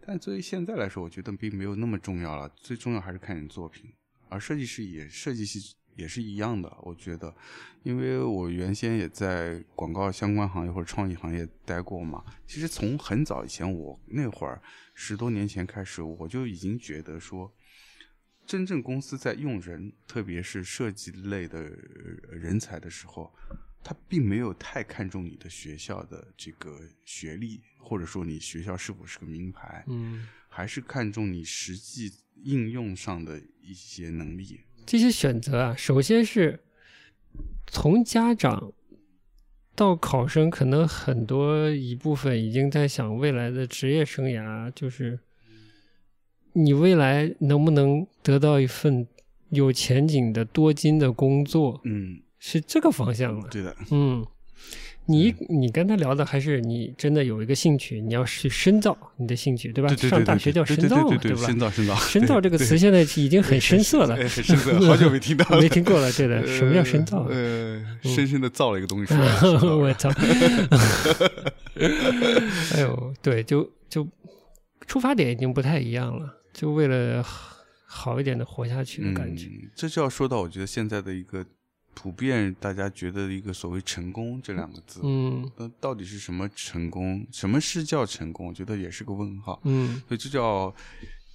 [0.04, 3.92] 但作为现在来说，我觉得并没有那么重要了，最重要还是看你作品。
[4.28, 7.34] 而设计师也设计系也是一样的，我觉得，
[7.82, 12.24] 因为我原先也在广告相关行业或者创意行业待过嘛。
[12.46, 14.60] 其实从很早以前，我那会儿
[14.94, 17.52] 十多年前开始，我就已经觉得说，
[18.46, 23.32] 真正公司在用人，特别是设计类的呃人才的时候，
[23.84, 29.84] 他并没有太看重你的学校的这个学历，或者说你学校是否是个名牌。
[29.88, 32.12] 嗯，还是看重你实际
[32.42, 34.60] 应用上的一些能力。
[34.84, 36.60] 这些选择啊，首先是
[37.66, 38.72] 从家长
[39.74, 45.18] 到考生，可能很多一部分已经在想未来的职业生涯，就是
[46.52, 49.06] 你未来能不能得到一份
[49.48, 53.48] 有前景的多金的工作，嗯，是这个方向了。
[53.50, 54.26] 对的，嗯，
[55.06, 59.88] 你你跟他聊的还是你真的有一个兴趣，你要去深造你的兴趣，对吧？
[59.88, 61.46] 对对对上大学叫深造嘛，对吧？
[61.46, 66.36] 深造深造深造这个词现在已经很深色了，哎很深色，好久没听到 了，没听过了，对的。
[66.40, 66.46] 呃。
[66.46, 67.24] 什么叫深造？
[67.28, 69.12] 呃，深深的造了一个东西。
[69.66, 70.08] 我操！
[72.74, 74.06] 哎呦，对，就就
[74.86, 77.24] 出发点已经不太一样了，就为了
[77.86, 79.46] 好一点的活下去的感觉。
[79.46, 81.44] 嗯，这就要说到我觉得现在的一个
[81.94, 87.26] 普遍大家觉得一个所谓成功这两个字，嗯那到底是什么成功？
[87.30, 88.46] 什么是叫成功？
[88.48, 89.60] 我觉得也是个问号。
[89.64, 90.74] 嗯所以这叫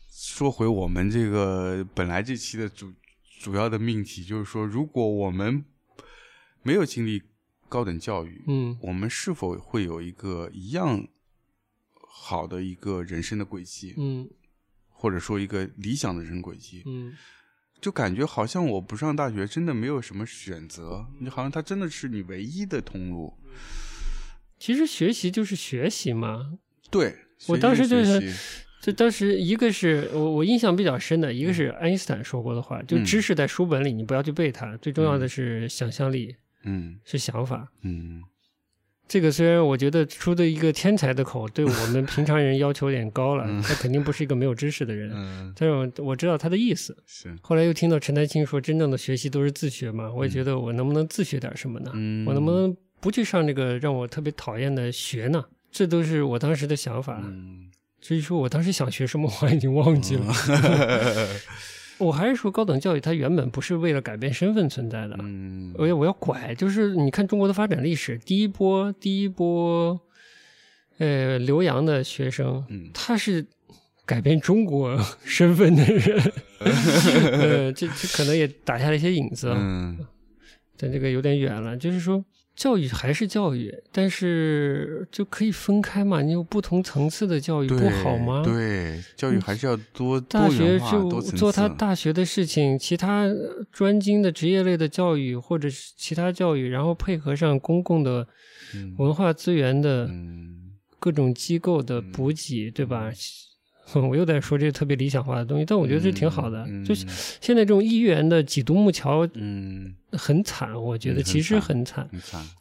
[0.09, 2.91] 说回我们这个本来这期的主
[3.39, 5.63] 主要的命题，就是说，如果我们
[6.63, 7.21] 没有经历
[7.69, 11.07] 高等教育，嗯我们是否会有一个一样
[11.93, 14.27] 好的一个人生的轨迹，嗯
[14.89, 17.13] 或者说一个理想的人生轨迹，嗯
[17.79, 23.33] 就感觉好像我不上大学真的没有什么选择，你好像它真的是你唯一的通路。
[24.57, 26.57] 其实学习就是学习嘛。
[26.89, 27.15] 对，
[27.47, 28.33] 我当时就是
[28.81, 37.71] 就当时一个是我我印象比较深的，一个是爱因斯坦说过的话，就嗯知识在书本里，你不要去背它，最重要的是想象力，嗯是想法。
[37.81, 38.23] 嗯
[39.07, 45.11] 这个虽然我觉得出的一个天才的口，对我们平常人要求有点高了， 嗯他肯定不是一个没有知识的人。
[45.13, 46.95] 嗯，但是我我知道他的意思。
[47.05, 51.91] 是，后来又听到陈丹青说，真正的学习都是自学嘛，我也觉得我能不能自学点什么呢？
[51.95, 55.45] 嗯，我能不能不去上这个让我特别讨厌的学呢？
[55.71, 57.21] 这都是我当时的想法。
[57.23, 57.69] 嗯
[57.99, 60.25] 至于说我当时想学什么，我已经忘记了。
[61.99, 65.15] 我还是说，高等教育它原本不是为了改变身份存在的。
[65.19, 69.99] 嗯我要我要拐，就是你看中国的发展历史，第一波第一波，
[70.99, 73.45] 呃，留洋的学生，嗯他是
[74.05, 79.53] 改变中国 身份的人，呃，这这可能也打下了一些影子，
[80.77, 81.75] 但这个有点远了。
[81.75, 82.23] 就是说，
[82.57, 86.23] 教育还是教育，但是就可以分开嘛？
[86.23, 88.41] 你有不同层次的教育不好吗？
[88.43, 98.27] 对，教育还是要多大学就做他大学的事情，其他呃专精的职业类的教育或者是其他教育，然后配合上公共的
[98.73, 103.11] 嗯文化资源的嗯各种机构的补给，对吧？
[104.09, 106.65] 我又在说这个特别理想化的东西，但我觉得这挺好的。
[106.67, 107.05] 嗯就是
[107.41, 112.09] 现在这种一元的几独木桥嗯，很惨，我觉得嗯其实很很惨，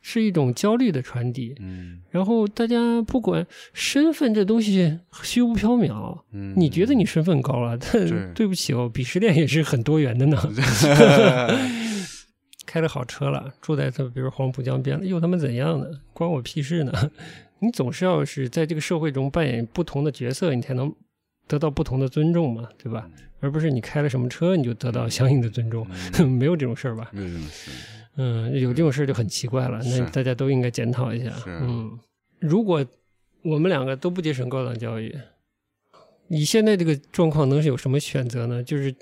[0.03, 1.55] 是一种焦虑的传递。
[1.59, 10.41] 嗯然后大家不管身份这东西虚无缥缈，嗯，你觉得你身份高了，但对对不起哦，鄙视链也是很多元的呢。
[12.67, 15.87] 开了好车了，住在这，比如黄浦江边了，又他妈怎样呢？
[16.13, 16.93] 关我屁事呢？
[17.61, 20.93] 你总是要是在这个社会中扮演不同的角色，你才能
[21.47, 23.09] 得到不同的尊重嘛，对吧？
[23.41, 25.87] 而不是你开了什么车你就得到相应的尊重，
[26.27, 27.11] 没有这种事儿吧？
[27.13, 27.71] 没有这种事，
[28.17, 31.33] 嗯，有这种事儿就很奇怪了，那大家都应该检讨一下。
[31.47, 31.99] 嗯，
[32.41, 32.85] 如果
[33.43, 35.15] 我们两个都不接受高等教育，
[36.29, 38.63] 你现在这个状况能是有什么选择呢？
[38.63, 38.93] 就是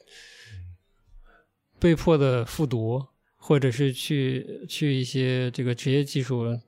[1.78, 3.02] 被迫的复读，
[3.36, 6.58] 或者是去去一些这个职业技术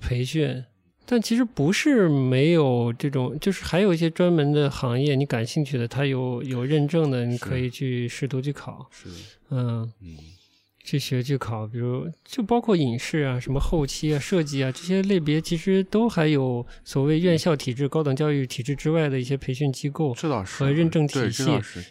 [0.00, 0.64] 培训。
[1.12, 8.88] 但其实不是没有这种，就是还有一些专门的行业，你感兴趣的，它有有认证的，你可以去试图去考。
[8.90, 9.10] 是，
[9.50, 10.16] 嗯，嗯
[10.84, 21.50] 去学去考，比如就包括影视啊、什么后期啊、设计啊这些类别，其实都还有所谓院校体制、高等教育体制之外的一些培训机构，这倒是和认证对体系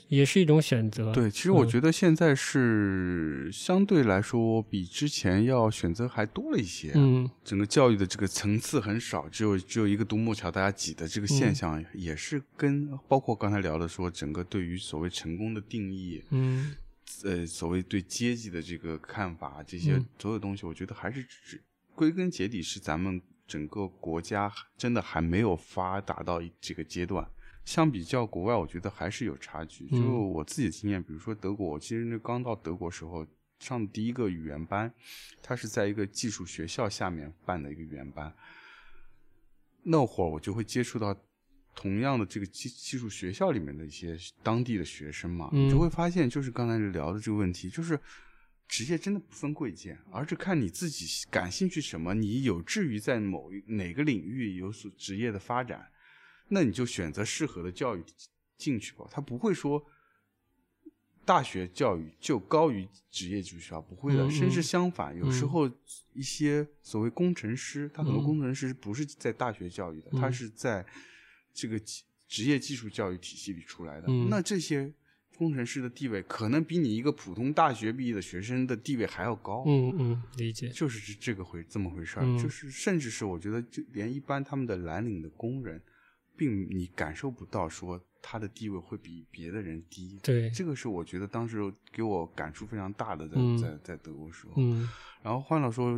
[0.09, 1.13] 也是一种选择。
[1.13, 6.91] 对，其实我嗯觉得现在是相对来说比之前要选择还多了一些。
[6.95, 16.73] 嗯整个教育的这个层次很少，只有只有一个独木桥，大家挤的这个嗯现象，也是跟包括刚才聊的说，整个对于所谓成功的定义，嗯
[17.23, 21.61] 呃，所谓对阶级的这个看法，这些嗯所有东西，我觉得还是只
[21.95, 27.27] 归根结底是咱们整个国家真的还没有发达到这个阶段。
[27.63, 29.87] 相比较国外，我觉得还是有差距。
[29.89, 33.25] 就嗯我自己的经验，比如说德国，我其实那刚到德国时候
[33.59, 34.91] 上第一个语言班，
[35.43, 38.33] 它是在一个技术学校下面办的一个语言班。
[39.83, 41.15] 那会儿我就会接触到
[41.81, 45.65] 同样的这个技技术学校里面的一些当地的学生嘛，嗯。
[45.65, 47.99] 你就会发现，就是刚才聊的这个问题，就是
[48.67, 55.89] 职业真的不分贵贱，而是看你自己感兴趣什么，你有志于在某哪个领域有所职业的发展，
[56.49, 58.03] 那你就选择适合的教育
[58.59, 59.07] 进去吧。
[59.09, 59.83] 他不会说
[61.25, 64.31] 大学教育就高于职业技术学校，不会的，嗯嗯。
[64.31, 65.49] 甚至相反，有时嗯。
[65.49, 65.71] 候
[66.13, 68.23] 一些所谓工程师，他很多嗯。
[68.23, 70.33] 工程师不是在大学教育的，他嗯。
[70.33, 70.85] 是在
[71.53, 74.07] 这个技职业技术教育体系里出来的。
[74.07, 74.93] 嗯那这些
[75.37, 79.63] 工程师的地位，可能比你一个普通大学毕业的学生的地位还要高。
[79.65, 80.69] 嗯嗯，理解。
[80.69, 85.81] 就是这这个回这么回事儿，嗯就是甚至是我觉得，就连一般他们的蓝领的工人，
[86.37, 90.19] 并你感受不到说他的地位会比别的人低。
[90.21, 91.59] 对，这个是我觉得当时
[91.91, 94.53] 给我感触非常大的，在、嗯在在德国时候。
[94.57, 94.87] 嗯
[95.23, 95.91] 然后换了说，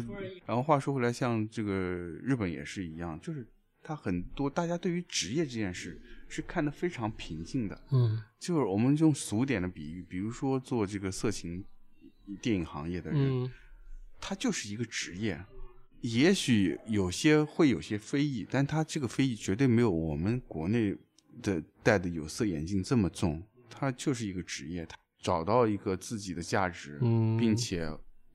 [0.45, 3.47] 然后话说回来，像这个日本也是一样，就是
[3.83, 7.79] 他很多大家对于职业这件事是看得非常平静的。
[7.91, 11.63] 嗯就是我们用俗点的比喻，比如说做这个色情
[12.41, 13.51] 电影行业的人，嗯
[14.19, 15.43] 他就是一个职业，
[16.01, 20.95] 也许有些会有些非议，但他这个非议绝对没有我们国内
[21.41, 23.43] 的戴的有色眼镜这么重。
[23.69, 27.89] 他就是一个职业，他找到一个自己的价值，嗯，并且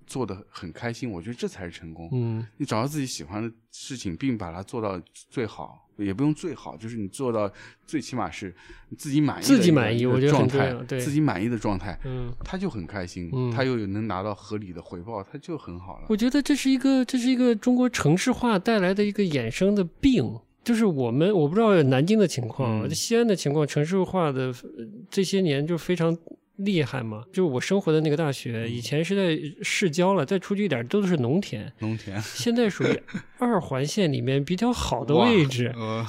[0.09, 2.09] 做的很开心，我觉得这才是成功。
[2.13, 7.51] 嗯你找到自己喜欢的事情，并把它做到最好，也不用最好，就是你做到
[7.87, 8.53] 最起码是
[8.89, 12.33] 你自己满意的自己满意我觉得状态很，对自己满意的状态，嗯。
[12.43, 16.07] 他就很开心，嗯他又能拿到合理的回报，他就很好了。
[16.09, 26.17] 我觉得这是一个，这是一个中国城市化带来的一个衍生的病，就是我们我不知道南京的情况，嗯西安的情况，城市化的呃这些年就非常
[26.59, 27.25] 厉害吗。
[27.33, 33.03] 就是我生活的那个大学，以前是在市郊了，再出去一点都是农田，农田 现在属于
[33.39, 35.73] 二环线里面比较好的位置。
[35.77, 36.07] 呃，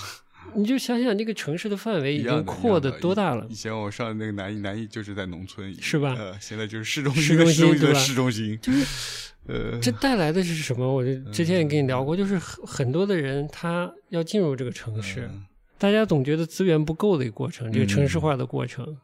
[0.55, 3.53] 你就想想，这个城市的范围已经扩得的多大了以？
[3.53, 10.91] 前我上那个南艺，南艺就是在农村，是吧呃，现在就是市中市心市中心对吧市中心就是 呃，这带来的是什么？
[10.93, 15.45] 我就之前也跟你聊过，就是很很多的人他要进入这个城市，嗯
[15.79, 18.97] 大家总觉得资源不够的一个过程，这个城市化的过程，嗯，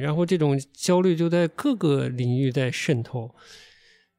[0.00, 3.34] 然后这种焦虑就在各个领域在渗透，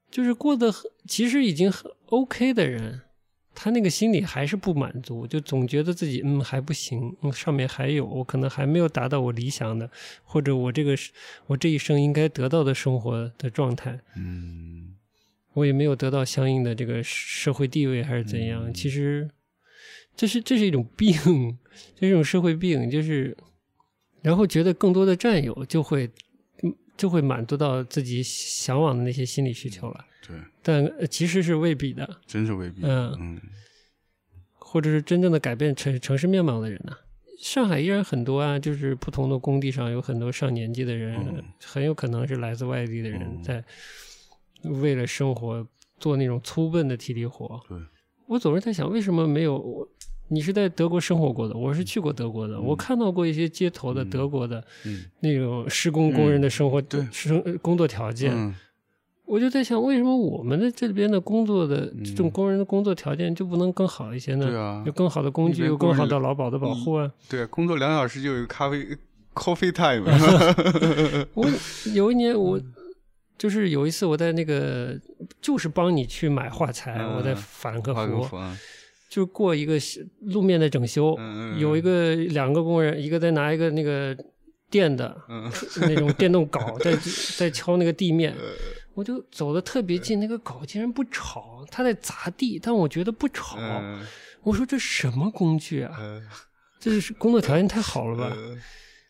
[0.09, 3.01] 就是过得很其实已经很 OK 的人，
[3.53, 9.89] 他那个心里还是不满足，就总觉得自己嗯还不行，嗯上面还有，我可能还没有达到我理想的，
[10.23, 10.95] 或者我这个
[11.47, 14.93] 我这一生应该得到的生活的状态，嗯。
[15.53, 18.69] 我也没有得到相应的这个社会地位，还是怎样？
[18.69, 18.73] 嗯。
[18.73, 19.27] 其实
[20.15, 21.15] 这是这是一种病，
[21.97, 23.35] 这是一种社会病，就是
[24.21, 26.09] 然后觉得更多的占有就会
[26.63, 33.15] 嗯就会满足到自己向往的那些心理需求了，对，但呃其实是未必的，真是未必，嗯。
[33.19, 33.41] 嗯。
[34.59, 36.91] 或者是真正的改变城城市面貌的人呢、
[37.39, 41.43] 上海依然很多啊，就是不同的工地上有很多上年纪的人，嗯。
[41.63, 43.41] 很有可能是来自外地的人，嗯。
[43.41, 43.63] 在
[44.63, 45.65] 为了生活
[45.99, 47.61] 做那种粗笨的体力活。
[47.69, 47.77] 对，
[48.25, 49.87] 我总是在想，为什么没有我？
[50.29, 54.09] 你是在德国生活过的，我是去过德国的，我看到过一些街头的嗯。
[54.09, 55.05] 德国的嗯。
[55.21, 57.07] 那种施工工人的生活、对。
[57.11, 58.53] 生工作条件，嗯。
[59.25, 62.31] 我就在想，为什么我们的这边的工作的这种嗯。
[62.31, 64.45] 工人的工作条件就不能更好一些呢？
[64.47, 67.11] 对啊有更好的工具，有更好的劳保的保护啊！
[67.29, 68.85] 对，工作两小时就有咖啡
[69.33, 70.05] coffee time，
[71.35, 71.45] 我
[71.93, 72.59] 有一年我
[73.37, 74.97] 就是有一次我在那个
[75.41, 77.17] 就是帮你去买画材，嗯。
[77.17, 78.37] 我在法兰克福，
[79.09, 79.75] 就过一个
[80.21, 81.17] 路面的整修，
[81.57, 84.15] 有一个两个工人，一个在拿一个那个
[84.69, 85.49] 电的嗯
[85.81, 86.95] 那种电动镐 在
[87.37, 88.33] 在敲那个地面。
[88.33, 88.39] 呃
[88.97, 93.55] 我就走的特别近，那个镐竟然不吵，他在砸地，但我觉得不吵。
[93.59, 94.03] 嗯
[94.41, 95.95] 我说这什么工具啊？
[95.99, 96.19] 呃
[96.79, 98.33] 这是工作条件太好了吧？
[98.35, 98.57] 呃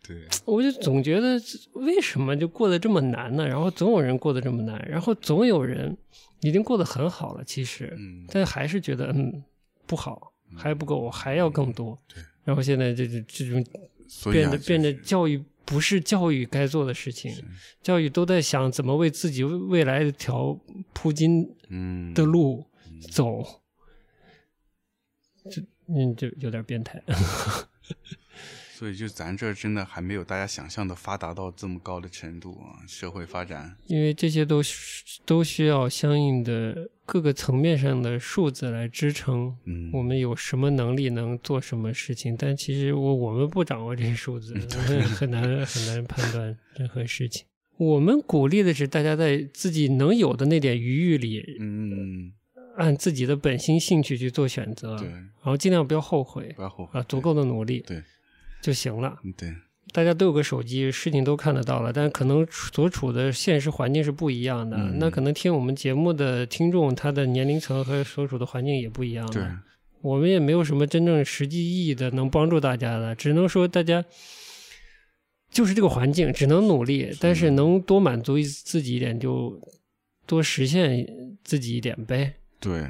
[0.06, 1.40] 对，我就总觉得
[1.74, 3.48] 为什么就过得这么难呢？
[3.48, 5.96] 然后总有人过得这么难，然后总有人
[6.42, 9.42] 已经过得很好了，其实，嗯但还是觉得嗯
[9.88, 11.98] 不好，还不够，还要更多。
[12.08, 13.66] 对，然后现在这这这种
[14.32, 17.34] 变得变得教育不是教育该做的事情，
[17.82, 20.58] 教育都在想怎么为自己未来的条
[20.94, 22.14] 铺金嗯。
[22.14, 22.66] 的路
[23.12, 23.44] 走，
[25.50, 27.02] 这嗯就有点变态。
[28.74, 44.54] 所以就咱这真的还没有大家想象的发达到这么高的程度啊，社会发展，因为这些都需都需要相应的各个层面上的数字来支撑嗯，我们有什么能力能做什么事情，但其实我我们不掌握这些数字
[45.18, 47.46] 很难很难判断任何事情。
[47.78, 52.34] 我们鼓励的是大家在自己能有的那点余裕里，嗯，
[52.76, 58.04] 按自己的本心兴趣去做选择，对，然后尽量不要后悔不要后悔啊，足够的努力对，
[58.62, 59.18] 就行了。
[59.24, 59.56] 嗯对，
[59.94, 64.78] 大家都有个手机，事情都看得到了，但可能所处的现实环境是不一样的。
[64.78, 69.44] 嗯那可能听我们节目的听众，他的年龄层和所处的环境也不一样对，
[70.02, 74.04] 我们也没有什么真正实际意义的能帮助大家的，只能说大家
[75.50, 79.60] 就是这个环境，只能努力，但是能多满足自己一点就
[80.26, 81.08] 多实现
[81.44, 82.34] 自己一点呗。
[82.60, 82.86] 对，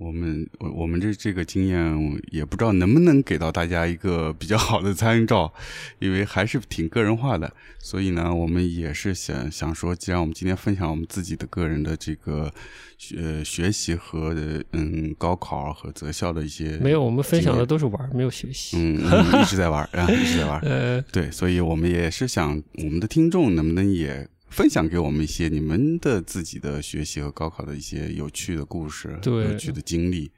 [0.00, 5.52] 我们我我们这这个经验也不知道能不能给到大家一个比较好的参照，
[5.98, 12.50] 因为还是挺个人化的，所以呢，我们也是想想说，既然我们今天分享我们自己的个人的这个
[12.96, 14.34] 学学习和
[14.72, 18.78] 嗯高考和择校的一些没有，我们分享的都是玩，没有学习。
[18.78, 20.58] 嗯，嗯一直在玩儿啊，一直在玩。
[20.64, 30.30] 呃，对，所以我们也是想，我们的听众能不能也分享给我们一些你们的自己的学习和高考的一些有趣的故事、对有趣的经历。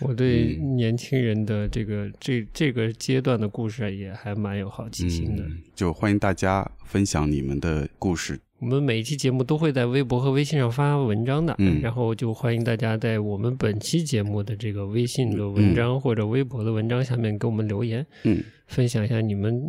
[0.00, 5.42] 我对嗯年轻人的这个、这这个阶段的故事也还蛮有好奇心的。
[5.42, 8.40] 嗯，就欢迎大家分享你们的故事。
[8.60, 19.60] 我们每一期节目都会在微博和微信上发文章的，嗯然后就欢迎大家在我们本期节目的这个微信的文章或者微博的文章下面给我们留言，嗯分享一下你们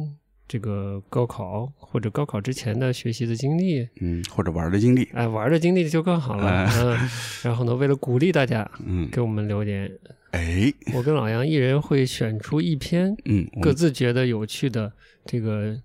[0.51, 7.09] 这个高考或者高考之前的学习的经历，嗯，或者玩的经历，哎，玩的经历就更好了，嗯。
[7.41, 9.89] 然后呢，为了鼓励大家， 嗯，给我们留言，
[10.31, 14.91] 哎，我跟老杨一人会选出一篇，嗯，各自觉得有趣的
[15.23, 15.79] 这个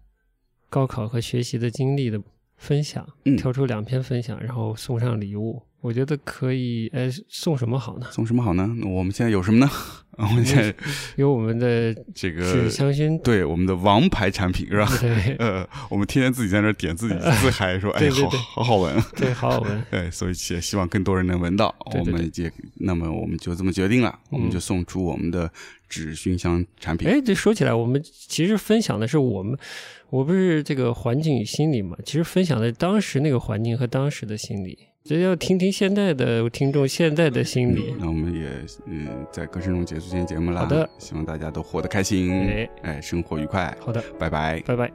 [0.68, 2.20] 高考和学习的经历的
[2.56, 3.06] 分享，
[3.38, 5.62] 挑出两篇分享，然后送上礼物。
[5.80, 8.06] 我觉得可以，哎，送什么好呢？
[8.10, 8.68] 送什么好呢？
[8.84, 9.70] 我们现在有什么呢？
[10.18, 10.74] 我们现在
[11.16, 14.88] 有我们的这个香薰，对，我们的王牌产品是吧？
[14.98, 19.84] 对， 呃，我们天天自己在那点自己 自嗨，说哎，好好好闻，对，好好闻。
[19.90, 21.72] 对，所以也希望更多人能闻到。
[21.94, 25.50] 我们也那么我们就这么决定了，我们就送出我们的
[25.86, 27.06] 纸熏香产品。
[27.06, 29.56] 哎，这说起来，我们其实分享的是我们，
[30.08, 31.94] 我不是这个环境与心理嘛？
[32.06, 34.78] 其实分享的当时那个环境和当时的心理。
[35.08, 37.94] 这要听听现在的听众现在的心理。
[38.00, 38.48] 那我们也
[38.86, 40.60] 嗯，在歌声中结束今天节目了。
[40.60, 43.72] 好的，希望大家都活得开心，哎哎，生活愉快。
[43.78, 44.90] 好的，拜拜，拜拜。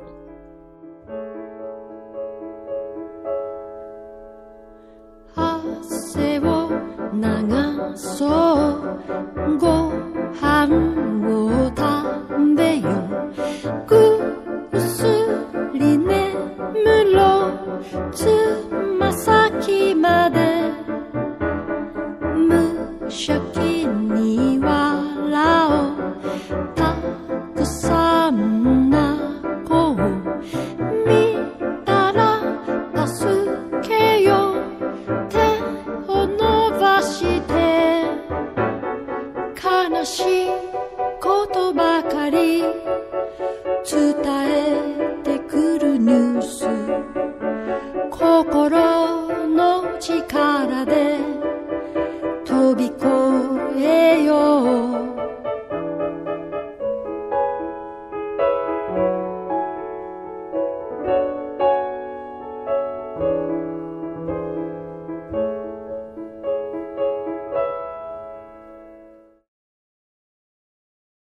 [18.11, 18.27] つ
[18.99, 20.72] ま先まで
[22.35, 22.56] 無
[23.03, 26.73] 邪気に笑おう。
[26.76, 26.95] た
[27.56, 29.18] くさんな
[29.68, 29.95] 子を
[31.06, 31.38] 見
[31.85, 32.41] たら
[33.07, 33.26] 助
[33.81, 34.56] けよう。
[35.30, 35.38] 手
[36.07, 36.38] を伸
[36.80, 37.52] ばして
[39.64, 40.60] 悲しい。
[50.86, 51.10] de